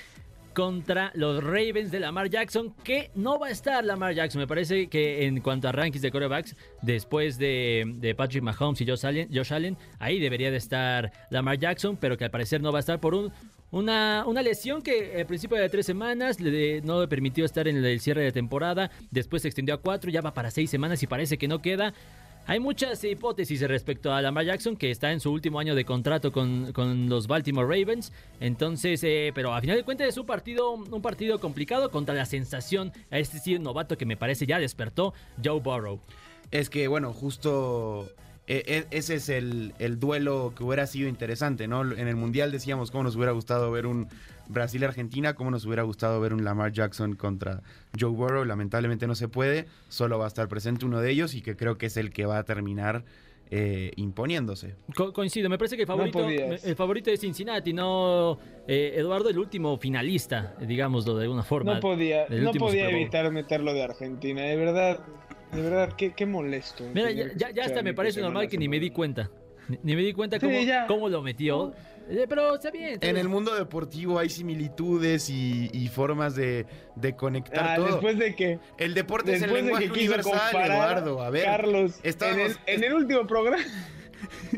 contra 0.54 1.10
los 1.14 1.42
Ravens 1.42 1.90
de 1.90 2.00
Lamar 2.00 2.28
Jackson, 2.28 2.74
que 2.84 3.10
no 3.14 3.38
va 3.38 3.48
a 3.48 3.50
estar 3.50 3.84
Lamar 3.84 4.14
Jackson. 4.14 4.40
Me 4.40 4.46
parece 4.46 4.88
que 4.88 5.24
en 5.26 5.40
cuanto 5.40 5.68
a 5.68 5.72
rankings 5.72 6.02
de 6.02 6.10
quarterbacks, 6.10 6.56
después 6.82 7.38
de, 7.38 7.84
de 7.96 8.14
Patrick 8.14 8.42
Mahomes 8.42 8.80
y 8.80 8.86
Josh 8.86 9.06
Allen, 9.06 9.28
Josh 9.32 9.52
Allen, 9.52 9.76
ahí 9.98 10.20
debería 10.20 10.50
de 10.50 10.56
estar 10.56 11.12
Lamar 11.30 11.58
Jackson, 11.58 11.96
pero 11.96 12.16
que 12.16 12.24
al 12.24 12.30
parecer 12.30 12.60
no 12.60 12.72
va 12.72 12.78
a 12.78 12.80
estar 12.80 13.00
por 13.00 13.14
un, 13.14 13.32
una, 13.72 14.24
una 14.26 14.42
lesión 14.42 14.82
que 14.82 15.16
al 15.18 15.26
principio 15.26 15.56
de 15.56 15.68
tres 15.68 15.86
semanas 15.86 16.38
no 16.38 17.00
le 17.00 17.08
permitió 17.08 17.44
estar 17.44 17.66
en 17.66 17.82
el 17.82 18.00
cierre 18.00 18.22
de 18.22 18.32
temporada, 18.32 18.90
después 19.10 19.42
se 19.42 19.48
extendió 19.48 19.74
a 19.74 19.78
cuatro, 19.78 20.10
ya 20.10 20.20
va 20.20 20.34
para 20.34 20.50
seis 20.50 20.70
semanas 20.70 21.02
y 21.02 21.06
parece 21.06 21.38
que 21.38 21.48
no 21.48 21.60
queda. 21.60 21.94
Hay 22.44 22.58
muchas 22.58 23.04
hipótesis 23.04 23.60
respecto 23.62 24.12
a 24.12 24.20
Lamar 24.20 24.44
Jackson, 24.44 24.76
que 24.76 24.90
está 24.90 25.12
en 25.12 25.20
su 25.20 25.30
último 25.30 25.60
año 25.60 25.76
de 25.76 25.84
contrato 25.84 26.32
con, 26.32 26.72
los 27.08 27.28
Baltimore 27.28 27.66
Ravens. 27.66 28.12
Entonces, 28.40 29.04
eh, 29.04 29.30
pero 29.32 29.54
a 29.54 29.60
final 29.60 29.76
de 29.76 29.84
cuentas 29.84 30.08
es 30.08 30.18
un 30.18 30.26
partido, 30.26 30.72
un 30.72 31.02
partido 31.02 31.38
complicado 31.38 31.90
contra 31.90 32.16
la 32.16 32.26
sensación, 32.26 32.92
a 33.12 33.18
este 33.18 33.38
sí 33.38 33.56
novato 33.60 33.96
que 33.96 34.06
me 34.06 34.16
parece 34.16 34.46
ya 34.46 34.58
despertó, 34.58 35.14
Joe 35.42 35.60
Burrow. 35.60 36.00
Es 36.50 36.68
que, 36.68 36.88
bueno, 36.88 37.12
justo 37.12 38.12
e- 38.46 38.62
e- 38.66 38.96
ese 38.96 39.14
es 39.16 39.28
el, 39.28 39.72
el 39.78 39.98
duelo 40.00 40.52
que 40.56 40.64
hubiera 40.64 40.86
sido 40.86 41.08
interesante, 41.08 41.68
¿no? 41.68 41.82
En 41.92 42.08
el 42.08 42.16
Mundial 42.16 42.50
decíamos 42.52 42.90
cómo 42.90 43.04
nos 43.04 43.16
hubiera 43.16 43.32
gustado 43.32 43.70
ver 43.70 43.86
un 43.86 44.08
Brasil-Argentina, 44.48 45.34
cómo 45.34 45.50
nos 45.50 45.64
hubiera 45.64 45.82
gustado 45.82 46.20
ver 46.20 46.34
un 46.34 46.44
Lamar 46.44 46.72
Jackson 46.72 47.14
contra 47.14 47.62
Joe 47.98 48.10
Burrow. 48.10 48.44
Lamentablemente 48.44 49.06
no 49.06 49.14
se 49.14 49.28
puede, 49.28 49.66
solo 49.88 50.18
va 50.18 50.24
a 50.26 50.28
estar 50.28 50.48
presente 50.48 50.84
uno 50.84 51.00
de 51.00 51.10
ellos 51.10 51.34
y 51.34 51.42
que 51.42 51.56
creo 51.56 51.78
que 51.78 51.86
es 51.86 51.96
el 51.96 52.10
que 52.10 52.26
va 52.26 52.38
a 52.38 52.44
terminar 52.44 53.04
eh, 53.54 53.92
imponiéndose. 53.96 54.74
Co- 54.96 55.12
coincido, 55.12 55.48
me 55.50 55.58
parece 55.58 55.76
que 55.76 55.82
el 55.82 55.86
favorito, 55.86 56.26
el 56.26 56.74
favorito 56.76 57.10
es 57.10 57.20
Cincinnati, 57.20 57.72
no 57.72 58.38
eh, 58.66 58.94
Eduardo, 58.96 59.28
el 59.28 59.38
último 59.38 59.76
finalista, 59.78 60.54
digámoslo 60.60 61.16
de 61.16 61.24
alguna 61.24 61.42
forma. 61.42 61.74
No 61.74 61.80
podía, 61.80 62.26
no 62.30 62.52
podía 62.52 62.88
evitar 62.90 63.30
meterlo 63.30 63.72
de 63.74 63.82
Argentina, 63.82 64.42
de 64.42 64.56
verdad, 64.56 65.00
de 65.52 65.62
verdad, 65.62 65.92
qué, 65.96 66.12
qué 66.14 66.26
molesto. 66.26 66.84
Mira, 66.94 67.10
ya, 67.10 67.26
ya, 67.36 67.50
ya 67.50 67.64
hasta 67.64 67.82
me 67.82 67.94
parece 67.94 68.20
normal 68.20 68.48
que 68.48 68.58
ni 68.58 68.68
me 68.68 68.80
di 68.80 68.90
cuenta. 68.90 69.30
Ni, 69.68 69.78
ni 69.82 69.96
me 69.96 70.02
di 70.02 70.12
cuenta 70.12 70.40
Sí, 70.40 70.46
cómo, 70.88 71.08
lo 71.08 71.22
metió. 71.22 71.72
Eh, 72.10 72.26
pero 72.28 72.56
está 72.56 72.70
bien. 72.72 72.94
está 72.94 73.06
En 73.06 73.14
bien. 73.14 73.24
el 73.26 73.28
mundo 73.28 73.54
deportivo 73.54 74.18
hay 74.18 74.28
similitudes 74.28 75.30
y, 75.30 75.70
y 75.72 75.86
formas 75.88 76.34
de, 76.34 76.66
de 76.96 77.14
conectar 77.14 77.64
Ah, 77.68 77.76
todo. 77.76 77.86
después 77.86 78.18
de 78.18 78.34
que 78.34 78.58
el 78.78 78.92
deporte 78.94 79.34
es 79.34 79.42
el 79.42 79.52
lenguaje 79.54 79.84
que 79.86 79.92
quiso 79.92 80.14
universal, 80.14 80.66
Eduardo. 80.70 81.22
A 81.22 81.30
ver, 81.30 81.44
Carlos 81.44 82.00
en 82.02 82.10
estábamos- 82.10 82.58
el, 82.66 82.74
en 82.74 82.84
el 82.84 82.94
último 82.94 83.26
programa 83.26 83.62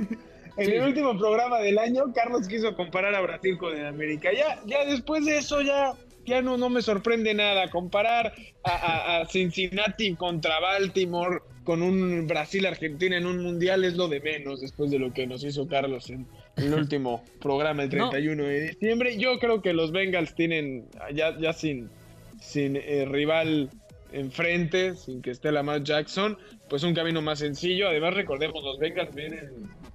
en 0.57 0.67
Sí. 0.67 0.73
el 0.73 0.83
último 0.85 1.19
programa 1.19 1.59
del 1.59 1.79
año 1.79 2.05
Carlos 2.15 2.47
quiso 2.49 2.75
comparar 2.77 3.15
a 3.15 3.21
Brasil 3.21 3.59
con 3.59 3.77
el 3.77 3.87
América 3.87 4.31
ya 4.33 4.61
ya 4.67 4.85
después 4.85 5.25
de 5.27 5.39
eso 5.39 5.61
ya 5.63 5.93
ya 6.27 6.43
no 6.43 6.57
no 6.57 6.69
me 6.71 6.83
sorprende 6.83 7.35
nada 7.35 7.71
comparar 7.71 8.33
a, 8.63 8.71
a- 8.71 9.21
a 9.21 9.27
Cincinnati 9.27 10.15
contra 10.15 10.59
Baltimore 10.61 11.41
con 11.65 11.81
un 11.83 12.27
Brasil 12.27 12.67
Argentina 12.67 13.17
en 13.17 13.27
un 13.27 13.43
mundial 13.43 13.85
es 13.85 13.95
lo 13.95 14.09
de 14.09 14.21
menos 14.21 14.61
después 14.61 14.91
de 14.91 14.99
lo 14.99 15.13
que 15.13 15.27
nos 15.27 15.43
hizo 15.45 15.67
Carlos 15.67 16.11
en 16.11 16.27
el 16.57 16.75
último 16.83 17.25
programa 17.41 17.83
el 17.85 17.89
No. 17.97 18.11
31 18.11 18.45
de 18.45 18.61
diciembre 18.69 19.17
yo 19.19 19.39
creo 19.39 19.63
que 19.63 19.73
los 19.73 19.91
Bengals 19.93 20.35
tienen 20.35 20.87
ya 21.15 21.39
ya 21.39 21.53
sin 21.53 21.89
sin 22.41 22.77
eh, 22.77 23.07
rival 23.07 23.71
enfrente, 24.13 24.95
sin 24.95 25.23
que 25.23 25.31
esté 25.31 25.51
Lamar 25.51 25.83
Jackson, 25.83 26.39
pues 26.69 26.83
un 26.85 26.95
camino 26.95 27.21
más 27.21 27.41
sencillo. 27.41 27.89
Además, 27.89 28.15
recordemos, 28.15 28.63
los 28.63 28.79
Bengals 28.79 29.13
vienen 29.15 29.51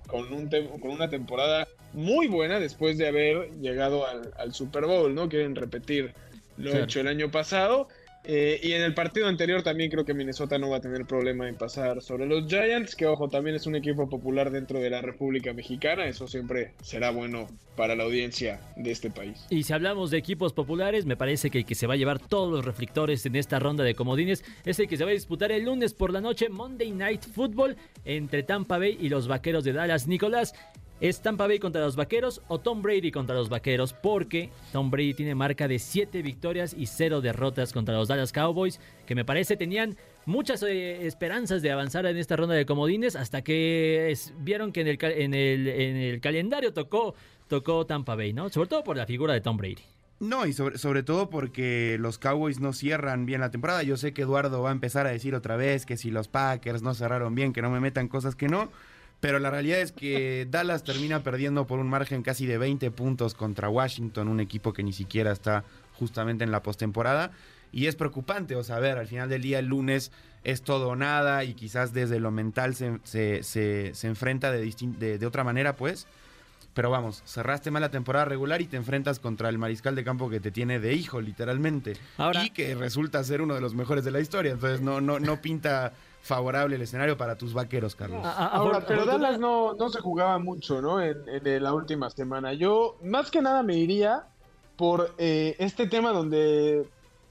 con, 0.08 0.34
un 0.34 0.50
con 0.50 0.92
una 0.92 1.10
temporada 1.10 1.68
muy 1.94 2.28
buena 2.28 2.60
después 2.60 2.98
de 2.98 3.08
haber 3.08 3.52
llegado 3.62 4.08
al, 4.08 4.32
al 4.38 4.54
Super 4.54 4.86
Bowl, 4.86 5.14
¿no? 5.14 5.28
Quieren 5.30 5.56
repetir 5.56 6.14
lo 6.58 6.72
Claro. 6.72 6.86
hecho 6.86 7.00
el 7.00 7.08
año 7.08 7.32
pasado. 7.32 7.88
Eh, 8.26 8.60
y 8.62 8.74
en 8.74 8.82
el 8.82 8.94
partido 8.94 9.28
anterior 9.28 9.64
también 9.64 9.90
creo 9.90 10.04
que 10.04 10.14
Minnesota 10.14 10.58
no 10.58 10.70
va 10.70 10.78
a 10.78 10.82
tener 10.82 11.06
problema 11.06 11.48
en 11.48 11.56
pasar 11.56 12.02
sobre 12.02 12.26
los 12.28 12.48
Giants, 12.48 12.94
que 12.98 13.08
ojo, 13.08 13.30
también 13.30 13.56
es 13.56 13.66
un 13.66 13.76
equipo 13.78 14.10
popular 14.10 14.52
dentro 14.52 14.80
de 14.82 14.90
la 14.90 15.02
República 15.02 15.54
Mexicana, 15.54 16.06
eso 16.06 16.28
siempre 16.28 16.74
será 16.84 17.12
bueno 17.12 17.48
para 17.78 17.96
la 17.96 18.04
audiencia 18.04 18.60
de 18.76 18.92
este 18.92 19.10
país. 19.10 19.46
Y 19.50 19.64
si 19.64 19.72
hablamos 19.72 20.12
de 20.12 20.18
equipos 20.18 20.52
populares, 20.52 21.06
me 21.06 21.16
parece 21.16 21.50
que 21.50 21.60
el 21.60 21.66
que 21.66 21.76
se 21.76 21.88
va 21.88 21.94
a 21.94 21.98
llevar 21.98 22.20
todos 22.20 22.52
los 22.52 22.66
reflectores 22.66 23.26
en 23.26 23.38
esta 23.38 23.58
ronda 23.58 23.86
de 23.86 23.96
comodines 23.96 24.44
es 24.66 24.78
el 24.80 24.90
que 24.90 24.98
se 24.98 25.06
va 25.06 25.12
a 25.12 25.14
disputar 25.14 25.54
el 25.54 25.64
lunes 25.64 25.94
por 25.94 26.12
la 26.12 26.20
noche, 26.20 26.50
Monday 26.50 26.92
Night 26.92 27.24
Football, 27.24 27.78
entre 28.04 28.44
Tampa 28.44 28.78
Bay 28.78 28.98
y 29.00 29.08
los 29.08 29.30
Vaqueros 29.30 29.64
de 29.64 29.72
Dallas. 29.72 30.08
Nicolás, 30.08 30.54
¿es 31.02 31.22
Tampa 31.22 31.48
Bay 31.48 31.60
contra 31.60 31.82
los 31.82 31.96
Vaqueros 31.96 32.42
o 32.48 32.60
Tom 32.60 32.82
Brady 32.82 33.12
contra 33.12 33.36
los 33.36 33.50
Vaqueros? 33.50 33.94
Porque 33.94 34.50
Tom 34.72 34.90
Brady 34.92 35.14
tiene 35.14 35.36
marca 35.36 35.68
de 35.68 35.80
7 35.80 36.22
victorias 36.22 36.74
y 36.78 36.86
0 36.88 37.22
derrotas 37.22 37.74
contra 37.74 37.96
los 37.96 38.08
Dallas 38.08 38.32
Cowboys, 38.34 38.80
que 39.06 39.16
me 39.16 39.26
parece 39.26 39.58
tenían 39.58 39.96
muchas 40.26 40.62
eh, 40.64 41.06
esperanzas 41.08 41.62
de 41.62 41.72
avanzar 41.72 42.06
en 42.06 42.18
esta 42.18 42.36
ronda 42.36 42.56
de 42.56 42.66
comodines 42.66 43.16
hasta 43.16 43.42
que 43.42 44.14
vieron 44.40 44.72
que 44.72 44.82
en 44.82 44.88
el, 44.88 44.98
ca- 44.98 45.10
en 45.12 45.34
el, 45.34 45.68
en 45.68 45.96
el 45.98 46.22
calendario 46.22 46.74
tocó, 46.74 47.16
tocó 47.48 47.86
Tampa 47.86 48.16
Bay, 48.16 48.34
¿no? 48.34 48.50
Sobre 48.50 48.70
todo 48.70 48.84
por 48.84 48.98
la 48.98 49.06
figura 49.06 49.34
de 49.34 49.42
Tom 49.42 49.58
Brady. 49.58 49.78
No, 50.20 50.46
y 50.46 50.52
sobre 50.52 51.02
todo 51.02 51.30
porque 51.30 51.96
los 51.98 52.18
Cowboys 52.20 52.60
no 52.60 52.74
cierran 52.74 53.26
bien 53.26 53.40
la 53.40 53.52
temporada. 53.52 53.84
Yo 53.84 53.96
sé 53.96 54.12
que 54.14 54.24
Eduardo 54.24 54.62
va 54.62 54.68
a 54.68 54.74
empezar 54.74 55.08
a 55.08 55.12
decir 55.12 55.34
otra 55.34 55.56
vez 55.56 55.86
que 55.86 55.96
si 55.96 56.12
los 56.12 56.28
Packers 56.28 56.82
no 56.82 56.94
cerraron 56.94 57.36
bien, 57.36 57.54
que 57.54 57.62
no 57.62 57.70
me 57.70 57.80
metan 57.80 58.10
cosas 58.10 58.36
que 58.36 58.50
no. 58.50 58.70
Pero 59.20 59.40
la 59.40 59.50
realidad 59.50 59.80
es 59.82 59.92
que 59.92 60.48
Dallas 60.50 60.84
termina 60.84 61.24
perdiendo 61.24 61.68
por 61.68 61.80
un 61.80 61.90
margen 61.90 62.24
casi 62.24 62.46
de 62.46 62.58
20 62.58 62.90
puntos 62.92 63.34
contra 63.34 63.68
Washington, 63.70 64.28
un 64.30 64.40
equipo 64.40 64.72
que 64.72 64.82
ni 64.84 64.94
siquiera 64.94 65.32
está 65.32 65.66
justamente 65.98 66.44
en 66.46 66.52
la 66.52 66.64
postemporada. 66.64 67.32
Y 67.72 67.88
es 67.88 67.96
preocupante, 67.96 68.56
o 68.56 68.64
sea, 68.64 68.78
a 68.78 68.80
ver, 68.80 68.98
al 68.98 69.08
final 69.08 69.28
del 69.30 69.42
día 69.42 69.60
el 69.60 69.66
lunes 69.68 70.12
es 70.46 70.62
todo 70.62 70.88
o 70.88 70.96
nada 70.96 71.44
y 71.44 71.54
quizás 71.54 71.94
desde 71.94 72.20
lo 72.20 72.32
mental 72.32 72.76
se, 72.76 72.98
se- 73.04 73.44
se- 73.44 73.92
se 73.94 74.08
enfrenta 74.08 74.52
de, 74.52 74.74
de, 75.00 75.18
de 75.18 75.26
otra 75.26 75.44
manera, 75.44 75.76
pues. 75.76 76.08
Pero 76.74 76.90
vamos, 76.90 77.22
cerraste 77.26 77.72
mal 77.72 77.82
la 77.82 77.92
temporada 77.92 78.24
regular 78.26 78.62
y 78.62 78.68
te 78.68 78.78
enfrentas 78.78 79.20
contra 79.20 79.50
el 79.50 79.58
mariscal 79.58 79.96
de 79.96 80.04
campo 80.06 80.30
que 80.30 80.40
te 80.40 80.50
tiene 80.52 80.80
de 80.80 80.94
hijo, 80.94 81.20
literalmente. 81.20 81.98
Ahora- 82.18 82.46
y 82.46 82.52
que 82.52 82.74
resulta 82.74 83.22
ser 83.24 83.42
uno 83.42 83.54
de 83.54 83.62
los 83.62 83.76
mejores 83.76 84.06
de 84.06 84.12
la 84.12 84.22
historia. 84.22 84.54
Entonces 84.54 84.80
no, 84.80 85.02
no, 85.02 85.20
no 85.20 85.42
pinta 85.42 85.92
favorable 86.22 86.76
el 86.76 86.82
escenario 86.82 87.18
para 87.18 87.38
tus 87.38 87.54
vaqueros, 87.54 87.96
Carlos. 87.96 88.24
A- 88.26 88.32
a- 88.32 88.48
Ahora, 88.48 88.86
pero 88.86 89.06
Dallas 89.06 89.40
no, 89.40 89.74
no 89.74 89.90
se 89.90 90.00
jugaba 90.02 90.38
mucho, 90.40 90.82
¿no? 90.82 91.02
En, 91.02 91.18
en 91.28 91.64
la 91.64 91.74
última 91.74 92.10
semana. 92.10 92.54
Yo, 92.54 92.98
más 93.04 93.32
que 93.32 93.42
nada, 93.42 93.64
me 93.64 93.76
iría 93.78 94.24
por 94.76 95.14
eh, 95.18 95.56
este 95.60 95.88
tema 95.88 96.12
donde, 96.12 96.86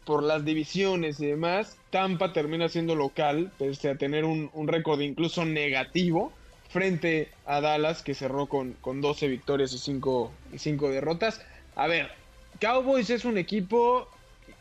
por 0.05 0.23
las 0.23 0.45
divisiones 0.45 1.21
y 1.21 1.27
demás, 1.27 1.77
Tampa 1.91 2.33
termina 2.33 2.69
siendo 2.69 2.95
local, 2.95 3.51
pese 3.59 3.91
a 3.91 3.97
tener 3.97 4.25
un, 4.25 4.51
un 4.53 4.69
récord 4.69 5.01
incluso 5.01 5.45
negativo, 5.45 6.33
frente 6.71 7.31
a 7.47 7.61
Dallas, 7.61 8.03
que 8.03 8.15
cerró 8.15 8.47
con, 8.47 8.73
con 8.81 9.01
12 9.01 9.29
victorias 9.29 9.73
y 9.73 9.79
5, 9.79 10.31
y 10.53 10.59
5 10.59 10.91
derrotas. 10.91 11.41
A 11.77 11.87
ver, 11.87 12.11
Cowboys 12.61 13.09
es 13.11 13.25
un 13.25 13.39
equipo 13.39 14.09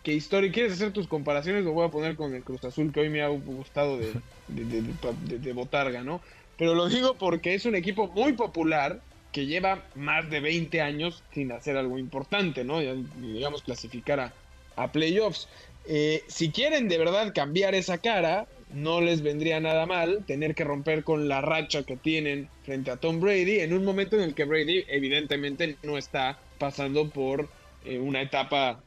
que 0.03 0.13
histórico. 0.13 0.53
¿Quieres 0.53 0.74
hacer 0.74 0.91
tus 0.91 1.08
comparaciones? 1.08 1.63
Lo 1.63 1.74
voy 1.74 1.88
a 1.88 1.91
poner 1.91 2.15
con 2.15 2.34
el 2.34 2.44
Cruz 2.44 2.63
Azul, 2.63 2.91
que 2.91 3.01
hoy 3.01 3.10
me 3.10 3.22
ha 3.22 3.27
gustado 3.27 3.98
de, 3.98 4.13
de, 4.48 5.53
botarga, 5.53 6.03
¿no? 6.03 6.22
Pero 6.58 6.75
lo 6.75 6.89
digo 6.89 7.15
porque 7.15 7.53
es 7.53 7.65
un 7.65 7.75
equipo 7.75 8.08
muy 8.08 8.34
popular 8.34 9.01
que 9.32 9.46
lleva 9.46 9.84
más 9.96 10.29
de 10.29 10.39
20 10.39 10.82
años 10.82 11.24
sin 11.34 11.51
hacer 11.51 11.77
algo 11.77 12.00
importante, 12.00 12.63
¿no? 12.63 12.79
Digamos, 12.79 13.62
clasificar 13.62 14.34
a, 14.75 14.91
playoffs. 14.91 15.48
Eh, 15.86 16.24
si 16.27 16.51
quieren 16.51 16.88
de 16.88 16.98
verdad 16.98 17.34
cambiar 17.34 17.75
esa 17.75 17.98
cara, 17.98 18.48
no 18.74 19.01
les 19.01 19.22
vendría 19.22 19.60
nada 19.60 19.86
mal 19.86 20.24
tener 20.25 20.56
que 20.56 20.63
romper 20.63 21.03
con 21.03 21.27
la 21.27 21.41
racha 21.41 21.84
que 21.84 21.96
tienen 21.96 22.50
frente 22.63 22.91
a 22.91 22.98
Tom 22.98 23.20
Brady 23.20 23.60
en 23.62 23.74
un 23.74 23.86
momento 23.86 24.15
en 24.17 24.24
el 24.24 24.34
que 24.34 24.44
Brady 24.44 24.86
evidentemente 24.88 25.77
no 25.84 25.98
está 25.98 26.38
pasando 26.58 27.10
por 27.10 27.48
eh, 27.86 28.00
una 28.00 28.22
etapa 28.22 28.82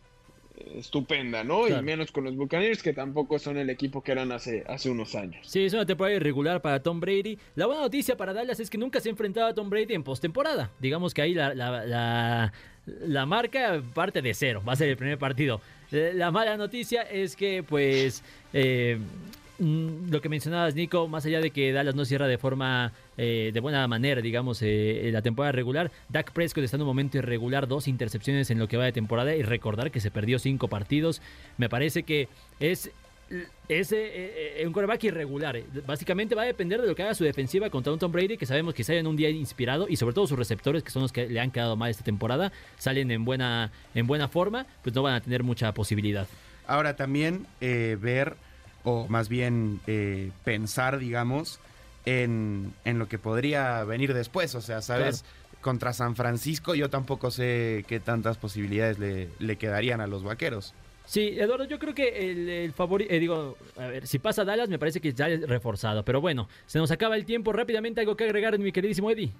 estupenda, 0.74 1.44
¿no? 1.44 1.62
Claro. 1.66 1.82
Y 1.82 1.84
menos 1.84 2.12
con 2.12 2.24
los 2.24 2.36
Buccaneers 2.36 2.82
que 2.82 2.92
tampoco 2.92 3.38
son 3.38 3.56
el 3.58 3.70
equipo 3.70 4.02
que 4.02 4.12
eran 4.12 4.32
hace, 4.32 4.64
hace 4.66 4.90
unos 4.90 5.14
años. 5.14 5.46
Sí, 5.46 5.64
es 5.64 5.72
una 5.72 5.86
temporada 5.86 6.16
irregular 6.16 6.60
para 6.62 6.82
Tom 6.82 7.00
Brady. 7.00 7.38
La 7.56 7.66
buena 7.66 7.82
noticia 7.82 8.16
para 8.16 8.32
Dallas 8.32 8.60
es 8.60 8.70
que 8.70 8.78
nunca 8.78 9.00
se 9.00 9.08
ha 9.08 9.12
enfrentado 9.12 9.46
a 9.48 9.54
Tom 9.54 9.68
Brady 9.70 9.94
en 9.94 10.02
postemporada. 10.02 10.70
Digamos 10.78 11.14
que 11.14 11.22
ahí 11.22 11.34
la, 11.34 11.54
la, 11.54 11.84
la- 11.84 12.52
la 12.86 13.26
marca 13.26 13.82
parte 13.94 14.22
de 14.22 14.32
cero. 14.34 14.62
Va 14.66 14.72
a 14.72 14.76
ser 14.76 14.88
el 14.88 14.96
primer 14.96 15.18
partido. 15.18 15.60
Eh, 15.92 16.12
La 16.14 16.30
mala 16.30 16.56
noticia 16.56 17.02
es 17.02 17.36
que, 17.36 17.62
pues, 17.62 18.24
eh, 18.52 18.98
lo 19.60 20.20
que 20.20 20.28
mencionabas, 20.28 20.74
Nico, 20.74 21.06
más 21.08 21.26
allá 21.26 21.40
de 21.40 21.50
que 21.50 21.72
Dallas 21.72 21.94
no 21.94 22.04
cierra 22.04 22.26
de 22.26 22.38
forma, 22.38 22.92
eh, 23.16 23.50
de 23.52 23.60
buena 23.60 23.86
manera, 23.86 24.20
digamos, 24.20 24.60
eh, 24.62 25.10
la 25.12 25.22
temporada 25.22 25.52
regular, 25.52 25.90
Dak 26.08 26.32
Prescott 26.32 26.64
está 26.64 26.76
en 26.76 26.82
un 26.82 26.88
momento 26.88 27.18
irregular, 27.18 27.68
dos 27.68 27.86
intercepciones 27.86 28.50
en 28.50 28.58
lo 28.58 28.68
que 28.68 28.76
va 28.76 28.84
de 28.84 28.92
temporada 28.92 29.34
y 29.34 29.42
recordar 29.42 29.90
que 29.90 30.00
se 30.00 30.10
perdió 30.10 30.38
cinco 30.38 30.68
partidos. 30.68 31.20
Me 31.58 31.68
parece 31.68 32.02
que 32.02 32.28
es 32.58 32.90
es 33.68 33.92
eh, 33.92 34.58
eh, 34.58 34.66
un 34.66 34.72
quarterback 34.72 35.04
irregular. 35.04 35.56
eh. 35.56 35.64
Básicamente 35.86 36.34
va 36.34 36.42
a 36.42 36.46
depender 36.46 36.80
de 36.80 36.88
lo 36.88 36.94
que 36.94 37.02
haga 37.02 37.14
su 37.14 37.24
defensiva 37.24 37.70
contra 37.70 37.92
un 37.92 37.98
Tom 37.98 38.10
Brady 38.10 38.36
que 38.36 38.46
sabemos 38.46 38.74
que 38.74 38.82
sale 38.82 38.98
en 38.98 39.06
un 39.06 39.16
día 39.16 39.30
inspirado 39.30 39.86
y 39.88 39.96
sobre 39.96 40.14
todo 40.14 40.26
sus 40.26 40.38
receptores 40.38 40.82
que 40.82 40.90
son 40.90 41.02
los 41.02 41.12
que 41.12 41.28
le 41.28 41.38
han 41.38 41.50
quedado 41.50 41.76
mal 41.76 41.90
esta 41.90 42.02
temporada 42.02 42.50
salen 42.76 43.10
en 43.10 43.24
buena 43.24 43.70
en 43.94 44.06
buena 44.06 44.28
forma, 44.28 44.66
pues 44.82 44.94
no 44.94 45.02
van 45.02 45.14
a 45.14 45.20
tener 45.20 45.44
mucha 45.44 45.72
posibilidad. 45.72 46.26
Ahora 46.66 46.96
también 46.96 47.46
eh, 47.60 47.96
ver, 48.00 48.36
o 48.84 49.06
más 49.08 49.28
bien 49.28 49.80
eh, 49.86 50.30
pensar, 50.44 50.98
digamos, 50.98 51.60
en, 52.04 52.72
en 52.84 52.98
lo 52.98 53.08
que 53.08 53.18
podría 53.18 53.84
venir 53.84 54.14
después. 54.14 54.54
O 54.54 54.60
sea, 54.60 54.82
¿sabes? 54.82 55.24
Contra 55.60 55.92
San 55.92 56.16
Francisco 56.16 56.74
yo 56.74 56.88
tampoco 56.88 57.30
sé 57.30 57.84
qué 57.86 58.00
tantas 58.00 58.38
posibilidades 58.38 58.98
le, 58.98 59.28
le 59.38 59.56
quedarían 59.56 60.00
a 60.00 60.06
los 60.06 60.22
vaqueros. 60.22 60.74
Sí, 61.04 61.34
Eduardo, 61.40 61.64
yo 61.64 61.78
creo 61.80 61.92
que 61.92 62.30
el, 62.30 62.48
el 62.48 62.72
favorito, 62.72 63.12
digo, 63.12 63.56
a 63.76 63.88
ver, 63.88 64.06
si 64.06 64.20
pasa 64.20 64.44
Dallas 64.44 64.68
me 64.68 64.78
parece 64.78 65.00
que 65.00 65.12
ya 65.12 65.28
es 65.28 65.40
reforzado, 65.42 66.04
pero 66.04 66.20
bueno, 66.20 66.48
se 66.66 66.78
nos 66.78 66.92
acaba 66.92 67.16
el 67.16 67.24
tiempo 67.24 67.52
rápidamente, 67.52 68.00
algo 68.00 68.16
que 68.16 68.24
agregar, 68.24 68.56
mi 68.60 68.70
queridísimo 68.70 69.10
Eddie. 69.10 69.32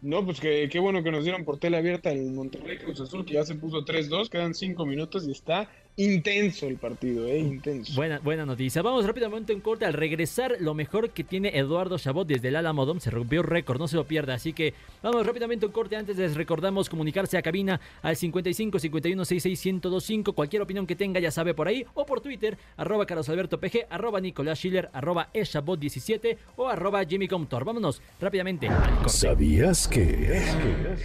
No, 0.00 0.24
pues 0.24 0.38
que, 0.38 0.68
qué 0.70 0.78
bueno 0.78 1.02
que 1.02 1.10
nos 1.10 1.24
dieron 1.24 1.44
por 1.44 1.58
tele 1.58 1.78
abierta 1.78 2.12
el 2.12 2.30
Monterrey 2.30 2.78
Cruz 2.78 3.00
Azul, 3.00 3.24
que 3.24 3.34
ya 3.34 3.44
se 3.44 3.54
puso 3.54 3.84
3-2, 3.84 4.28
quedan 4.28 4.54
5 4.54 4.86
minutos 4.86 5.26
y 5.26 5.32
está 5.32 5.68
intenso 5.96 6.66
el 6.66 6.76
partido, 6.76 7.26
¿eh? 7.26 7.38
Intenso. 7.38 7.94
Buena, 7.94 8.18
buena 8.18 8.44
noticia. 8.44 8.82
Vamos 8.82 9.06
rápidamente 9.06 9.52
en 9.52 9.60
corte. 9.60 9.84
Al 9.84 9.92
regresar, 9.92 10.56
lo 10.60 10.74
mejor 10.74 11.10
que 11.10 11.24
tiene 11.24 11.56
Eduardo 11.56 11.98
Chabot 11.98 12.26
desde 12.26 12.48
el 12.48 12.56
Alamodón 12.56 13.00
se 13.00 13.10
rompió 13.10 13.42
récord, 13.42 13.78
no 13.78 13.88
se 13.88 13.96
lo 13.96 14.04
pierda. 14.04 14.34
Así 14.34 14.52
que 14.52 14.74
vamos 15.02 15.26
rápidamente 15.26 15.66
en 15.66 15.72
corte. 15.72 15.96
Antes 15.96 16.16
les 16.16 16.34
recordamos 16.34 16.88
comunicarse 16.88 17.38
a 17.38 17.42
cabina 17.42 17.80
al 18.02 18.16
55 18.16 18.78
51 18.78 19.24
66 19.24 19.74
1025. 19.74 20.32
Cualquier 20.32 20.62
opinión 20.62 20.86
que 20.86 20.96
tenga, 20.96 21.20
ya 21.20 21.30
sabe 21.30 21.54
por 21.54 21.68
ahí. 21.68 21.86
O 21.94 22.04
por 22.04 22.20
Twitter, 22.20 22.58
arroba 22.76 23.06
Carlos 23.06 23.28
Alberto 23.28 23.60
PG, 23.60 23.86
arroba 23.90 24.20
Nicolás 24.20 24.58
Schiller, 24.58 24.90
arroba 24.92 25.28
Eshabot17 25.32 26.36
o 26.56 26.68
arroba 26.68 27.04
Jimmy 27.04 27.28
Comtor. 27.28 27.64
Vámonos 27.64 28.02
rápidamente 28.20 28.68
al 28.68 28.96
corte. 28.98 29.10
¿Sabías 29.10 29.88
que? 29.88 30.42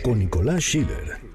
Con 0.03 0.19
Nicolás 0.19 0.63
Schiller. 0.63 1.28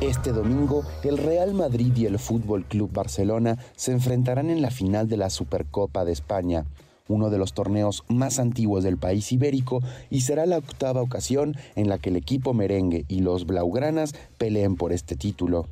Este 0.00 0.32
domingo, 0.32 0.82
el 1.04 1.18
Real 1.18 1.52
Madrid 1.52 1.94
y 1.94 2.06
el 2.06 2.18
Fútbol 2.18 2.64
Club 2.64 2.90
Barcelona 2.90 3.58
se 3.76 3.92
enfrentarán 3.92 4.48
en 4.48 4.62
la 4.62 4.70
final 4.70 5.10
de 5.10 5.18
la 5.18 5.28
Supercopa 5.28 6.06
de 6.06 6.12
España, 6.12 6.64
uno 7.06 7.28
de 7.28 7.36
los 7.36 7.52
torneos 7.52 8.04
más 8.08 8.38
antiguos 8.38 8.82
del 8.82 8.96
país 8.96 9.30
ibérico, 9.30 9.82
y 10.08 10.22
será 10.22 10.46
la 10.46 10.56
octava 10.56 11.02
ocasión 11.02 11.54
en 11.76 11.90
la 11.90 11.98
que 11.98 12.08
el 12.08 12.16
equipo 12.16 12.54
merengue 12.54 13.04
y 13.08 13.20
los 13.20 13.44
blaugranas 13.44 14.14
peleen 14.38 14.76
por 14.76 14.94
este 14.94 15.16
título. 15.16 15.66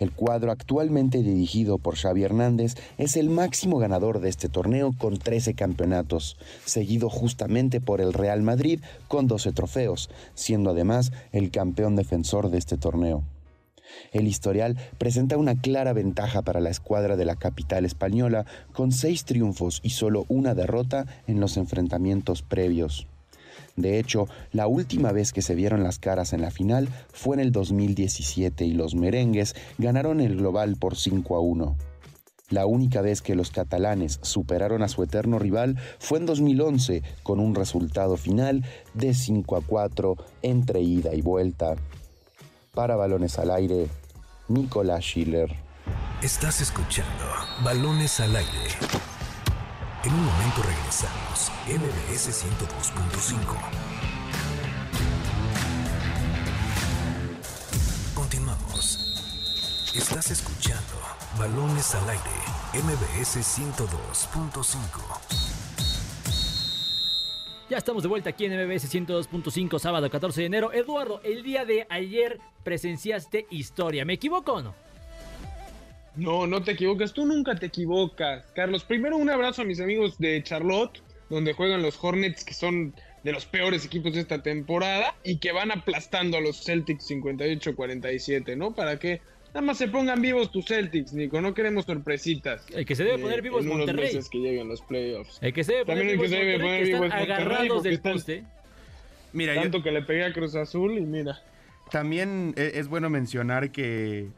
El 0.00 0.12
cuadro 0.12 0.50
actualmente 0.50 1.22
dirigido 1.22 1.76
por 1.76 1.94
Xavi 1.94 2.24
Hernández 2.24 2.74
es 2.96 3.16
el 3.16 3.28
máximo 3.28 3.78
ganador 3.78 4.20
de 4.20 4.30
este 4.30 4.48
torneo 4.48 4.94
con 4.96 5.18
13 5.18 5.52
campeonatos, 5.52 6.38
seguido 6.64 7.10
justamente 7.10 7.82
por 7.82 8.00
el 8.00 8.14
Real 8.14 8.40
Madrid 8.40 8.80
con 9.08 9.28
12 9.28 9.52
trofeos, 9.52 10.08
siendo 10.34 10.70
además 10.70 11.12
el 11.32 11.50
campeón 11.50 11.96
defensor 11.96 12.50
de 12.50 12.56
este 12.56 12.78
torneo. 12.78 13.24
El 14.12 14.26
historial 14.26 14.78
presenta 14.96 15.36
una 15.36 15.60
clara 15.60 15.92
ventaja 15.92 16.40
para 16.40 16.60
la 16.60 16.70
escuadra 16.70 17.16
de 17.16 17.26
la 17.26 17.36
capital 17.36 17.84
española, 17.84 18.46
con 18.72 18.92
seis 18.92 19.26
triunfos 19.26 19.80
y 19.82 19.90
solo 19.90 20.24
una 20.28 20.54
derrota 20.54 21.04
en 21.26 21.40
los 21.40 21.58
enfrentamientos 21.58 22.40
previos. 22.40 23.06
De 23.76 23.98
hecho, 23.98 24.28
la 24.52 24.66
última 24.66 25.12
vez 25.12 25.32
que 25.32 25.42
se 25.42 25.54
vieron 25.54 25.82
las 25.82 25.98
caras 25.98 26.32
en 26.32 26.42
la 26.42 26.50
final 26.50 26.88
fue 27.12 27.36
en 27.36 27.40
el 27.40 27.52
2017 27.52 28.64
y 28.64 28.72
los 28.72 28.94
merengues 28.94 29.54
ganaron 29.78 30.20
el 30.20 30.36
global 30.36 30.76
por 30.76 30.96
5 30.96 31.36
a 31.36 31.40
1. 31.40 31.76
La 32.50 32.66
única 32.66 33.00
vez 33.00 33.22
que 33.22 33.36
los 33.36 33.50
catalanes 33.50 34.18
superaron 34.22 34.82
a 34.82 34.88
su 34.88 35.04
eterno 35.04 35.38
rival 35.38 35.78
fue 36.00 36.18
en 36.18 36.26
2011 36.26 37.02
con 37.22 37.38
un 37.38 37.54
resultado 37.54 38.16
final 38.16 38.64
de 38.92 39.14
5 39.14 39.56
a 39.56 39.60
4 39.60 40.16
entre 40.42 40.80
ida 40.80 41.14
y 41.14 41.22
vuelta. 41.22 41.76
Para 42.74 42.96
balones 42.96 43.38
al 43.38 43.52
aire, 43.52 43.86
Nicolás 44.48 45.04
Schiller. 45.04 45.54
Estás 46.22 46.60
escuchando 46.60 47.24
Balones 47.64 48.20
al 48.20 48.34
aire. 48.36 48.99
En 50.02 50.14
un 50.14 50.24
momento 50.24 50.62
regresamos. 50.62 51.52
MBS 51.66 52.30
102.5. 52.30 53.54
Continuamos. 58.14 59.92
Estás 59.94 60.30
escuchando 60.30 60.94
Balones 61.38 61.94
al 61.94 62.08
aire. 62.08 62.30
MBS 62.82 63.60
102.5. 63.60 64.78
Ya 67.68 67.76
estamos 67.76 68.02
de 68.02 68.08
vuelta 68.08 68.30
aquí 68.30 68.46
en 68.46 68.54
MBS 68.54 68.90
102.5, 68.90 69.78
sábado 69.78 70.08
14 70.08 70.40
de 70.40 70.46
enero. 70.46 70.72
Eduardo, 70.72 71.20
el 71.24 71.42
día 71.42 71.66
de 71.66 71.86
ayer 71.90 72.40
presenciaste 72.64 73.46
historia. 73.50 74.06
¿Me 74.06 74.14
equivoco 74.14 74.54
o 74.54 74.62
no? 74.62 74.74
No, 76.16 76.46
no 76.46 76.62
te 76.62 76.72
equivocas, 76.72 77.12
tú 77.12 77.24
nunca 77.26 77.54
te 77.54 77.66
equivocas. 77.66 78.44
Carlos, 78.54 78.84
primero 78.84 79.16
un 79.16 79.30
abrazo 79.30 79.62
a 79.62 79.64
mis 79.64 79.80
amigos 79.80 80.18
de 80.18 80.42
Charlotte, 80.42 81.00
donde 81.28 81.52
juegan 81.52 81.82
los 81.82 82.02
Hornets, 82.02 82.44
que 82.44 82.54
son 82.54 82.94
de 83.22 83.32
los 83.32 83.46
peores 83.46 83.84
equipos 83.84 84.14
de 84.14 84.20
esta 84.20 84.42
temporada 84.42 85.14
y 85.24 85.38
que 85.38 85.52
van 85.52 85.70
aplastando 85.70 86.38
a 86.38 86.40
los 86.40 86.64
Celtics 86.64 87.08
58-47, 87.10 88.56
¿no? 88.56 88.74
Para 88.74 88.98
que 88.98 89.20
nada 89.48 89.60
más 89.60 89.78
se 89.78 89.88
pongan 89.88 90.20
vivos 90.22 90.50
tus 90.50 90.66
Celtics, 90.66 91.12
Nico, 91.12 91.40
no 91.40 91.54
queremos 91.54 91.84
sorpresitas. 91.84 92.64
El 92.70 92.84
que 92.86 92.94
se 92.96 93.04
debe 93.04 93.18
poner 93.18 93.42
vivo 93.42 93.60
es 93.60 93.66
Monterrey. 93.66 94.06
meses 94.06 94.28
que 94.28 94.38
lleguen 94.38 94.68
los 94.68 94.80
playoffs. 94.82 95.38
El 95.42 95.52
que 95.52 95.64
se 95.64 95.72
debe 95.72 95.84
poner 95.84 95.98
También 95.98 96.10
el 96.10 96.16
vivo 96.16 96.22
que 96.22 96.26
es 96.26 96.30
se 96.32 96.36
debe 96.38 96.52
Monterrey, 96.58 96.68
poner 96.68 96.84
que 96.84 96.92
vivo 96.92 97.04
están 97.04 97.20
es 97.22 97.28
Monterrey, 97.28 97.54
agarrados 97.56 97.82
del 97.82 97.94
están- 97.94 98.12
poste. 98.14 98.44
Mira, 99.32 99.54
yo- 99.54 99.62
Tanto 99.62 99.82
que 99.82 99.92
le 99.92 100.02
pegué 100.02 100.24
a 100.24 100.32
Cruz 100.32 100.54
Azul 100.56 100.98
y 100.98 101.02
mira. 101.02 101.40
También 101.90 102.54
e- 102.56 102.72
es 102.74 102.88
bueno 102.88 103.10
mencionar 103.10 103.70
que, 103.70 104.28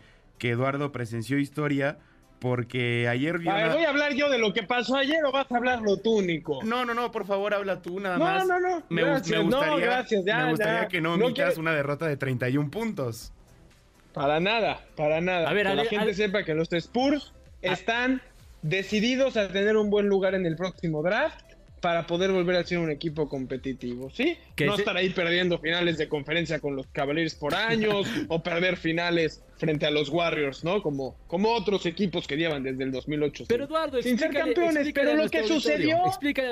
que 0.42 0.50
Eduardo 0.50 0.90
presenció 0.90 1.38
historia 1.38 1.98
porque 2.40 3.07
ayer 3.09 3.38
vio 3.38 3.52
A 3.52 3.55
ver, 3.55 3.64
una- 3.66 3.74
¿voy 3.76 3.85
a 3.85 3.90
hablar 3.90 4.12
yo 4.14 4.28
de 4.28 4.38
lo 4.38 4.52
que 4.52 4.64
pasó 4.64 4.96
ayer 4.96 5.24
o 5.24 5.31
vas 5.31 5.46
a 5.52 5.57
hablarlo 5.57 5.98
tú, 5.98 6.20
Nico? 6.20 6.59
No, 6.64 6.85
no, 6.85 6.94
no, 6.94 7.12
por 7.12 7.24
favor, 7.26 7.55
habla 7.55 7.81
tú 7.81 8.00
nada 8.00 8.18
No, 8.18 8.24
más. 8.24 8.44
no, 8.48 8.59
no, 8.59 8.83
Me, 8.88 9.02
gracias, 9.02 9.38
me 9.44 9.48
no, 9.48 9.57
gustaría, 9.59 9.87
gracias, 9.87 10.24
ya, 10.24 10.38
me 10.38 10.50
gustaría 10.50 10.83
ya. 10.83 10.88
que 10.88 11.00
no 11.00 11.16
No 11.16 11.26
omitas 11.26 11.44
quiere- 11.46 11.61
una 11.61 11.72
derrota 11.74 12.09
de 12.09 12.16
31 12.16 12.72
puntos. 12.72 13.33
Para 14.12 14.40
nada, 14.40 14.81
para 14.96 15.20
nada. 15.20 15.48
A 15.48 15.52
ver, 15.52 15.68
que 15.68 15.74
la 15.76 15.85
gente 15.85 16.12
sepa 16.14 16.42
que 16.42 16.55
los 16.55 16.72
Spurs 16.72 17.33
están 17.61 18.20
decididos 18.62 19.37
a 19.37 19.46
tener 19.46 19.76
un 19.76 19.90
buen 19.90 20.09
lugar 20.09 20.35
en 20.35 20.44
el 20.44 20.57
próximo 20.57 21.05
draft 21.05 21.51
para 21.82 22.06
poder 22.06 22.30
volver 22.32 22.56
a 22.56 22.64
ser 22.64 22.78
un 22.78 22.90
equipo 22.90 23.28
competitivo, 23.28 24.08
¿sí? 24.10 24.38
Que 24.56 24.64
no 24.64 24.72
ese- 24.72 24.82
estar 24.82 24.96
ahí 24.96 25.10
perdiendo 25.10 25.58
finales 25.58 25.98
de 25.98 26.08
conferencia 26.08 26.58
con 26.60 26.74
los 26.76 26.86
Cavaliers 26.86 27.34
por 27.34 27.54
años 27.54 28.06
o 28.28 28.42
perder 28.42 28.78
finales 28.78 29.42
frente 29.58 29.84
a 29.84 29.90
los 29.90 30.08
Warriors, 30.08 30.64
¿no? 30.64 30.80
Como, 30.82 31.16
como 31.26 31.52
otros 31.52 31.84
equipos 31.84 32.26
que 32.26 32.36
llevan 32.36 32.62
desde 32.62 32.84
el 32.84 32.92
2008. 32.92 33.44
Pero 33.48 33.64
Eduardo, 33.64 34.00
sin 34.00 34.18
ser 34.18 34.32
campeones, 34.32 34.88
pero 34.94 35.14
lo 35.16 35.28
que 35.28 35.42
sucedió 35.46 35.98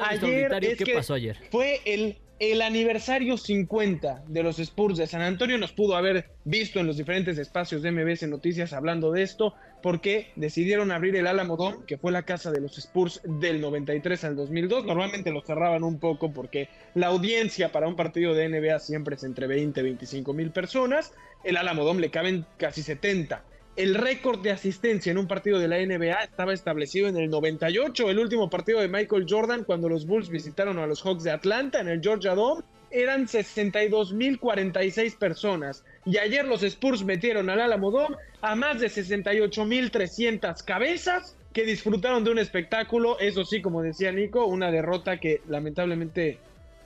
ayer 0.05 0.53
es 0.65 0.79
qué 0.79 0.85
que 0.85 0.95
pasó 0.95 1.15
ayer. 1.15 1.37
fue 1.51 1.81
el, 1.85 2.19
el 2.39 2.63
aniversario 2.63 3.37
50 3.37 4.25
de 4.27 4.43
los 4.43 4.59
Spurs 4.59 4.99
de 4.99 5.07
San 5.07 5.23
Antonio. 5.23 5.59
Nos 5.59 5.73
pudo 5.73 5.97
haber 5.97 6.27
visto 6.45 6.81
en 6.81 6.87
los 6.87 6.97
diferentes 6.97 7.39
espacios 7.39 7.83
de 7.83 7.93
MBS 7.93 8.27
Noticias 8.29 8.73
hablando 8.73 9.13
de 9.13 9.23
esto, 9.23 9.55
porque 9.83 10.31
decidieron 10.37 10.91
abrir 10.91 11.17
el 11.17 11.27
Alamo 11.27 11.57
Dome, 11.57 11.79
que 11.87 11.99
fue 11.99 12.13
la 12.13 12.23
casa 12.23 12.51
de 12.51 12.61
los 12.61 12.79
Spurs 12.79 13.21
del 13.25 13.61
93 13.61 14.25
al 14.25 14.37
2002. 14.37 14.85
Normalmente 14.85 15.31
lo 15.31 15.43
cerraban 15.43 15.85
un 15.85 15.99
poco 15.99 16.33
porque 16.33 16.69
la 16.95 17.09
audiencia 17.09 17.73
para 17.73 17.89
un 17.89 17.97
partido 17.97 18.35
de 18.35 18.49
NBA 18.49 18.79
siempre 18.81 19.17
es 19.17 19.25
entre 19.25 19.47
20 19.47 19.81
y 19.81 19.83
25 19.83 20.33
mil 20.33 20.51
personas. 20.51 21.13
El 21.45 21.57
Alamo 21.57 21.85
Dome 21.85 22.01
le 22.01 22.11
caben 22.11 22.47
casi 22.59 22.83
70. 22.83 23.45
El 23.77 23.95
récord 23.95 24.41
de 24.41 24.51
asistencia 24.51 25.11
en 25.13 25.19
un 25.19 25.29
partido 25.29 25.59
de 25.59 25.69
la 25.69 25.79
NBA 25.79 26.25
estaba 26.25 26.53
establecido 26.53 27.09
en 27.09 27.17
el 27.17 27.31
98, 27.31 28.11
el 28.11 28.19
último 28.19 28.51
partido 28.51 28.81
de 28.81 28.89
Michael 28.89 29.27
Jordan 29.29 29.65
cuando 29.65 29.89
los 29.89 30.07
Bulls 30.07 30.29
visitaron 30.29 30.79
a 30.79 30.87
los 30.87 31.03
Hawks 31.03 31.23
de 31.23 31.31
Atlanta 31.31 31.81
en 31.81 31.89
el 31.89 32.01
Georgia 32.03 32.35
Dome. 32.35 32.63
Eran 32.91 33.27
62.046 33.27 35.17
personas 35.17 35.85
y 36.05 36.19
ayer 36.19 36.45
los 36.45 36.63
Spurs 36.63 37.05
metieron 37.05 37.51
al 37.51 37.61
Alamo 37.61 37.91
Dome 37.91 38.17
a 38.41 38.55
más 38.57 38.81
de 38.81 38.89
68.300 38.89 40.65
cabezas 40.65 41.37
que 41.53 41.65
disfrutaron 41.65 42.25
de 42.25 42.31
un 42.31 42.39
espectáculo, 42.39 43.19
eso 43.19 43.45
sí, 43.45 43.61
como 43.61 43.83
decía 43.83 44.13
Nico, 44.13 44.47
una 44.47 44.71
derrota 44.71 45.19
que 45.19 45.41
lamentablemente 45.49 46.39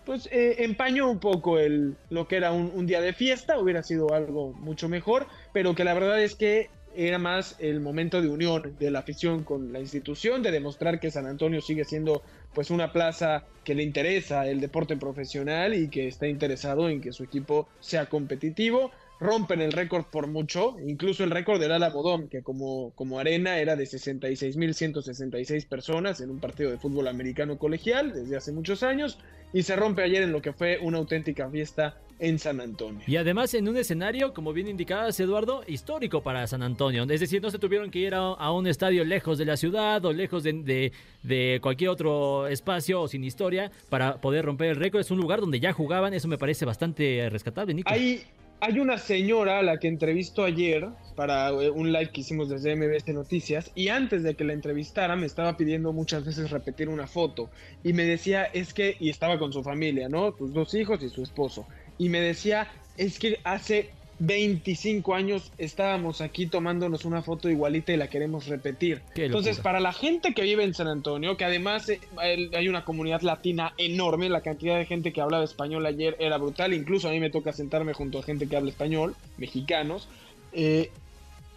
pues 0.07 0.29
eh, 0.31 0.57
empañó 0.59 1.11
un 1.11 1.19
poco 1.19 1.59
el, 1.59 1.97
lo 2.11 2.29
que 2.29 2.37
era 2.37 2.53
un 2.53 2.87
día 2.87 3.01
de 3.01 3.15
fiesta, 3.15 3.59
hubiera 3.59 3.83
sido 3.83 4.13
algo 4.13 4.53
mucho 4.53 4.89
mejor, 4.89 5.27
pero 5.53 5.75
que 5.75 5.85
la 5.85 5.95
verdad 5.95 6.23
es 6.23 6.35
que 6.35 6.69
era 6.97 7.19
más 7.19 7.57
el 7.59 7.81
momento 7.81 8.23
de 8.23 8.29
unión 8.29 8.77
de 8.79 8.91
la 8.91 9.01
afición 9.01 9.45
con 9.45 9.73
la 9.73 9.81
institución, 9.81 10.43
de 10.43 10.51
demostrar 10.51 11.01
que 11.01 11.11
San 11.11 11.27
Antonio 11.27 11.61
sigue 11.61 11.85
siendo 11.85 12.23
pues 12.55 12.71
una 12.71 12.93
plaza 12.93 13.45
que 13.65 13.75
le 13.75 13.83
interesa 13.83 14.47
el 14.47 14.61
deporte 14.61 14.97
profesional 14.97 15.75
y 15.75 15.89
que 15.89 16.07
está 16.07 16.27
interesado 16.27 16.89
en 16.89 17.01
que 17.01 17.13
su 17.13 17.25
equipo 17.25 17.69
sea 17.81 18.07
competitivo. 18.07 18.93
Rompen 19.21 19.61
el 19.61 19.73
récord 19.73 20.05
por 20.05 20.27
mucho, 20.27 20.77
incluso 20.85 21.25
el 21.25 21.31
récord 21.31 21.61
del 21.61 21.73
Alamo 21.73 22.03
Dome, 22.03 22.29
que 22.29 22.43
como, 22.43 22.91
como 22.95 23.19
arena 23.19 23.59
era 23.59 23.77
de 23.77 23.85
66.166 23.85 25.67
personas 25.69 26.21
en 26.21 26.31
un 26.31 26.41
partido 26.41 26.71
de 26.71 26.79
fútbol 26.79 27.09
americano 27.09 27.57
colegial 27.57 28.13
desde 28.13 28.37
hace 28.37 28.53
muchos 28.53 28.83
años, 28.83 29.19
y 29.53 29.63
se 29.63 29.77
rompe 29.77 30.03
ayer 30.03 30.23
en 30.25 30.33
lo 30.33 30.43
que 30.43 30.53
fue 30.53 30.79
una 30.81 30.99
auténtica 30.99 31.49
fiesta 31.49 31.97
en 32.19 32.39
San 32.39 32.61
Antonio. 32.61 33.01
Y 33.07 33.17
además 33.17 33.53
en 33.55 33.69
un 33.69 33.77
escenario, 33.77 34.33
como 34.33 34.53
bien 34.53 34.69
indicabas 34.69 35.19
Eduardo, 35.21 35.63
histórico 35.67 36.23
para 36.23 36.47
San 36.47 36.63
Antonio. 36.63 37.05
Es 37.09 37.21
decir, 37.21 37.43
no 37.43 37.51
se 37.51 37.59
tuvieron 37.59 37.91
que 37.91 37.99
ir 37.99 38.15
a, 38.15 38.19
a 38.19 38.53
un 38.53 38.67
estadio 38.67 39.05
lejos 39.05 39.39
de 39.39 39.45
la 39.45 39.57
ciudad 39.57 40.05
o 40.05 40.13
lejos 40.13 40.43
de, 40.43 40.53
de- 40.53 40.93
de 41.23 41.59
cualquier 41.63 41.91
otro 41.91 42.47
espacio 42.49 43.01
o 43.03 43.09
sin 43.09 43.25
historia 43.25 43.71
para 43.89 44.21
poder 44.21 44.45
romper 44.45 44.69
el 44.71 44.77
récord. 44.77 45.01
Es 45.01 45.11
un 45.11 45.19
lugar 45.19 45.41
donde 45.41 45.59
ya 45.61 45.73
jugaban, 45.73 46.15
eso 46.15 46.29
me 46.29 46.39
parece 46.39 46.65
bastante 46.65 47.29
rescatable, 47.31 47.75
Nico. 47.75 47.91
Hay, 47.91 48.23
hay 48.61 48.79
una 48.79 48.99
señora 48.99 49.59
a 49.59 49.63
la 49.63 49.79
que 49.79 49.89
entrevistó 49.89 50.45
ayer 50.45 50.87
para 51.17 51.49
eh, 51.51 51.71
un 51.71 51.93
live 51.93 52.11
que 52.13 52.21
hicimos 52.23 52.49
desde 52.49 52.75
MBS 52.77 53.09
Noticias 53.15 53.71
y 53.75 53.89
antes 53.89 54.23
de 54.23 54.35
que 54.35 54.45
la 54.45 54.53
entrevistara 54.53 55.17
me 55.17 55.27
estaba 55.27 55.57
pidiendo 55.57 55.93
muchas 55.93 56.25
veces 56.25 56.51
repetir 56.51 56.89
una 56.89 57.07
foto 57.07 57.51
y 57.83 57.93
me 57.93 58.05
decía 58.05 58.45
es 58.45 58.73
que 58.75 58.97
y 59.01 59.11
estaba 59.11 59.39
con 59.39 59.53
su 59.53 59.63
familia, 59.63 60.09
¿no? 60.09 60.35
Sus 60.37 60.53
dos 60.53 60.75
hijos 60.75 61.03
y 61.03 61.09
su 61.09 61.23
esposo 61.23 61.67
y 61.99 62.09
me 62.09 62.21
decía 62.21 62.69
es 62.97 63.19
que 63.19 63.39
hace 63.45 63.91
25 64.21 65.15
años 65.15 65.51
estábamos 65.59 66.21
aquí 66.21 66.47
tomándonos 66.47 67.05
una 67.05 67.23
foto 67.23 67.49
igualita 67.49 67.93
y 67.93 67.97
la 67.97 68.09
queremos 68.09 68.47
repetir. 68.47 69.03
Entonces, 69.17 69.59
para 69.59 69.81
la 69.81 69.93
gente 69.93 70.35
que 70.35 70.43
vive 70.43 70.65
en 70.65 70.75
San 70.75 70.87
Antonio, 70.87 71.37
que 71.37 71.45
además 71.45 71.89
eh, 71.89 72.01
hay 72.23 72.69
una 72.69 72.85
comunidad 72.85 73.23
latina 73.23 73.75
enorme, 73.77 74.29
la 74.29 74.41
cantidad 74.41 74.77
de 74.77 74.87
gente 74.87 75.13
que 75.13 75.21
hablaba 75.21 75.45
español 75.45 75.85
ayer 75.87 76.17
era 76.21 76.39
brutal, 76.39 76.73
incluso 76.73 77.09
a 77.09 77.11
mí 77.11 77.21
me 77.21 77.31
toca 77.31 77.53
sentarme 77.53 77.93
junto 77.93 78.19
a 78.19 78.23
gente 78.23 78.47
que 78.47 78.57
habla 78.57 78.71
español, 78.71 79.17
mexicanos. 79.37 80.09
Eh, 80.53 80.91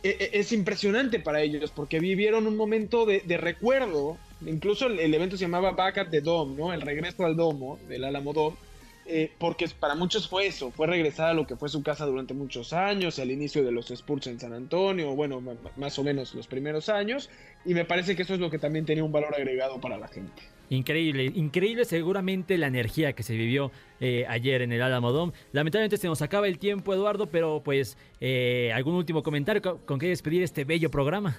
e, 0.03 0.09
e, 0.09 0.39
es 0.39 0.51
impresionante 0.51 1.19
para 1.19 1.41
ellos 1.41 1.71
porque 1.71 1.99
vivieron 1.99 2.47
un 2.47 2.57
momento 2.57 3.05
de, 3.05 3.21
recuerdo. 3.37 4.17
Incluso 4.45 4.87
el, 4.87 5.13
evento 5.13 5.37
se 5.37 5.45
llamaba 5.45 5.71
Back 5.71 5.97
at 5.99 6.07
the 6.09 6.21
Dome, 6.21 6.55
¿no? 6.55 6.73
El 6.73 6.81
regreso 6.81 7.25
al 7.25 7.35
domo 7.35 7.79
del 7.87 8.03
Alamo 8.03 8.33
Dome 8.33 8.66
eh, 9.07 9.31
porque 9.37 9.67
para 9.79 9.95
muchos 9.95 10.27
fue 10.27 10.47
eso, 10.47 10.71
fue 10.71 10.87
regresar 10.87 11.29
a 11.29 11.33
lo 11.33 11.47
que 11.47 11.55
fue 11.55 11.69
su 11.69 11.81
casa 11.81 12.05
durante 12.05 12.33
muchos 12.33 12.73
años, 12.73 13.19
al 13.19 13.31
inicio 13.31 13.63
de 13.63 13.71
los 13.71 13.89
Spurs 13.89 14.27
en 14.27 14.39
San 14.39 14.53
Antonio, 14.53 15.15
bueno, 15.15 15.41
más 15.77 15.97
o 15.97 16.03
menos 16.03 16.35
los 16.35 16.47
primeros 16.47 16.89
años, 16.89 17.29
y 17.65 17.73
me 17.73 17.85
parece 17.85 18.15
que 18.15 18.23
eso 18.23 18.33
es 18.33 18.39
lo 18.39 18.49
que 18.49 18.59
también 18.59 18.85
tenía 18.85 19.03
un 19.03 19.11
valor 19.11 19.33
agregado 19.33 19.79
para 19.79 19.97
la 19.97 20.07
gente. 20.07 20.41
Increíble, 20.69 21.31
increíble 21.33 21.85
seguramente 21.85 22.57
la 22.57 22.67
energía 22.67 23.13
que 23.13 23.23
se 23.23 23.33
vivió 23.35 23.71
eh, 24.01 24.25
ayer 24.27 24.61
en 24.61 24.73
el 24.73 24.81
Alamodón. 24.81 25.33
Lamentablemente 25.53 25.95
se 25.95 26.07
nos 26.07 26.21
acaba 26.21 26.47
el 26.47 26.59
tiempo, 26.59 26.93
Eduardo, 26.93 27.27
pero 27.27 27.61
pues 27.63 27.97
eh, 28.19 28.71
algún 28.73 28.95
último 28.95 29.23
comentario 29.23 29.61
con, 29.61 29.77
con 29.79 29.99
qué 29.99 30.09
despedir 30.09 30.43
este 30.43 30.65
bello 30.65 30.91
programa 30.91 31.37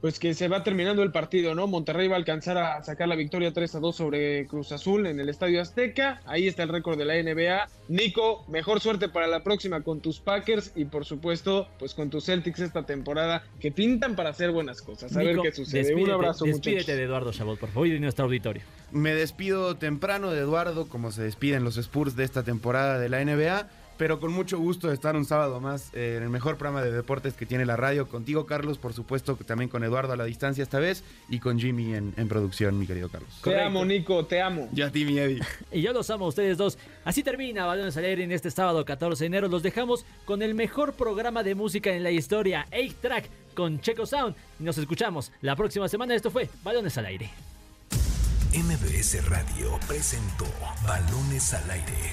pues 0.00 0.18
que 0.18 0.34
se 0.34 0.48
va 0.48 0.62
terminando 0.62 1.02
el 1.02 1.12
partido, 1.12 1.54
¿no? 1.54 1.66
Monterrey 1.66 2.08
va 2.08 2.14
a 2.14 2.18
alcanzar 2.18 2.56
a 2.56 2.82
sacar 2.82 3.08
la 3.08 3.16
victoria 3.16 3.52
3 3.52 3.74
a 3.74 3.80
2 3.80 3.96
sobre 3.96 4.46
Cruz 4.46 4.72
Azul 4.72 5.06
en 5.06 5.20
el 5.20 5.28
Estadio 5.28 5.60
Azteca. 5.60 6.20
Ahí 6.24 6.48
está 6.48 6.62
el 6.62 6.70
récord 6.70 6.98
de 6.98 7.04
la 7.04 7.14
NBA. 7.14 7.68
Nico, 7.88 8.44
mejor 8.48 8.80
suerte 8.80 9.08
para 9.08 9.26
la 9.26 9.42
próxima 9.42 9.82
con 9.82 10.00
tus 10.00 10.20
Packers 10.20 10.72
y 10.74 10.86
por 10.86 11.04
supuesto, 11.04 11.68
pues 11.78 11.94
con 11.94 12.08
tus 12.08 12.24
Celtics 12.24 12.60
esta 12.60 12.84
temporada 12.84 13.44
que 13.60 13.70
pintan 13.70 14.16
para 14.16 14.30
hacer 14.30 14.52
buenas 14.52 14.80
cosas. 14.80 15.14
A 15.16 15.20
ver 15.20 15.36
qué 15.42 15.52
sucede. 15.52 15.94
Un 15.94 16.10
abrazo, 16.10 16.44
Despídete 16.44 16.96
de 16.96 17.02
Eduardo 17.02 17.32
Chabot, 17.32 17.58
por 17.58 17.68
favor, 17.68 17.86
y 17.86 17.90
de 17.90 18.00
nuestro 18.00 18.24
auditorio. 18.24 18.62
Me 18.92 19.14
despido 19.14 19.76
temprano 19.76 20.30
de 20.30 20.40
Eduardo, 20.40 20.88
como 20.88 21.12
se 21.12 21.22
despiden 21.22 21.62
los 21.62 21.76
Spurs 21.76 22.16
de 22.16 22.24
esta 22.24 22.42
temporada 22.42 22.98
de 22.98 23.08
la 23.08 23.24
NBA 23.24 23.68
pero 24.00 24.18
con 24.18 24.32
mucho 24.32 24.58
gusto 24.58 24.88
de 24.88 24.94
estar 24.94 25.14
un 25.14 25.26
sábado 25.26 25.60
más 25.60 25.90
eh, 25.92 26.14
en 26.16 26.22
el 26.22 26.30
mejor 26.30 26.56
programa 26.56 26.80
de 26.80 26.90
deportes 26.90 27.34
que 27.34 27.44
tiene 27.44 27.66
la 27.66 27.76
radio. 27.76 28.08
Contigo, 28.08 28.46
Carlos, 28.46 28.78
por 28.78 28.94
supuesto, 28.94 29.36
también 29.36 29.68
con 29.68 29.84
Eduardo 29.84 30.14
a 30.14 30.16
la 30.16 30.24
distancia 30.24 30.62
esta 30.62 30.78
vez 30.78 31.04
y 31.28 31.38
con 31.38 31.60
Jimmy 31.60 31.92
en, 31.92 32.26
producción, 32.26 32.78
mi 32.78 32.86
querido 32.86 33.10
Carlos. 33.10 33.28
Te 33.44 33.62
amo, 33.62 33.84
Nico, 33.84 34.24
te 34.24 34.40
amo. 34.40 34.70
Ya 34.72 34.86
a 34.86 34.90
ti, 34.90 35.04
mi 35.04 35.18
Eddie. 35.18 35.42
y 35.70 35.82
yo 35.82 35.92
los 35.92 36.08
amo 36.08 36.24
a 36.24 36.28
ustedes 36.28 36.56
dos. 36.56 36.78
Así 37.04 37.22
termina 37.22 37.66
Balones 37.66 37.94
al 37.98 38.06
aire 38.06 38.24
en 38.24 38.32
este 38.32 38.50
sábado 38.50 38.86
14 38.86 39.22
de 39.22 39.26
enero. 39.26 39.48
Los 39.48 39.62
dejamos 39.62 40.06
con 40.24 40.40
el 40.40 40.54
mejor 40.54 40.94
programa 40.94 41.42
de 41.42 41.54
música 41.54 41.90
en 41.90 42.02
la 42.02 42.10
historia, 42.10 42.66
8-Track, 42.72 43.28
con 43.54 43.82
Checo 43.82 44.06
Sound. 44.06 44.34
Y 44.58 44.62
nos 44.62 44.78
escuchamos 44.78 45.30
la 45.42 45.56
próxima 45.56 45.88
semana. 45.88 46.14
Esto 46.14 46.30
fue 46.30 46.48
Balones 46.64 46.96
al 46.96 47.04
aire. 47.04 47.28
MBS 48.54 49.28
Radio 49.28 49.78
presentó 49.86 50.46
Balones 50.86 51.52
al 51.52 51.70
aire 51.70 52.12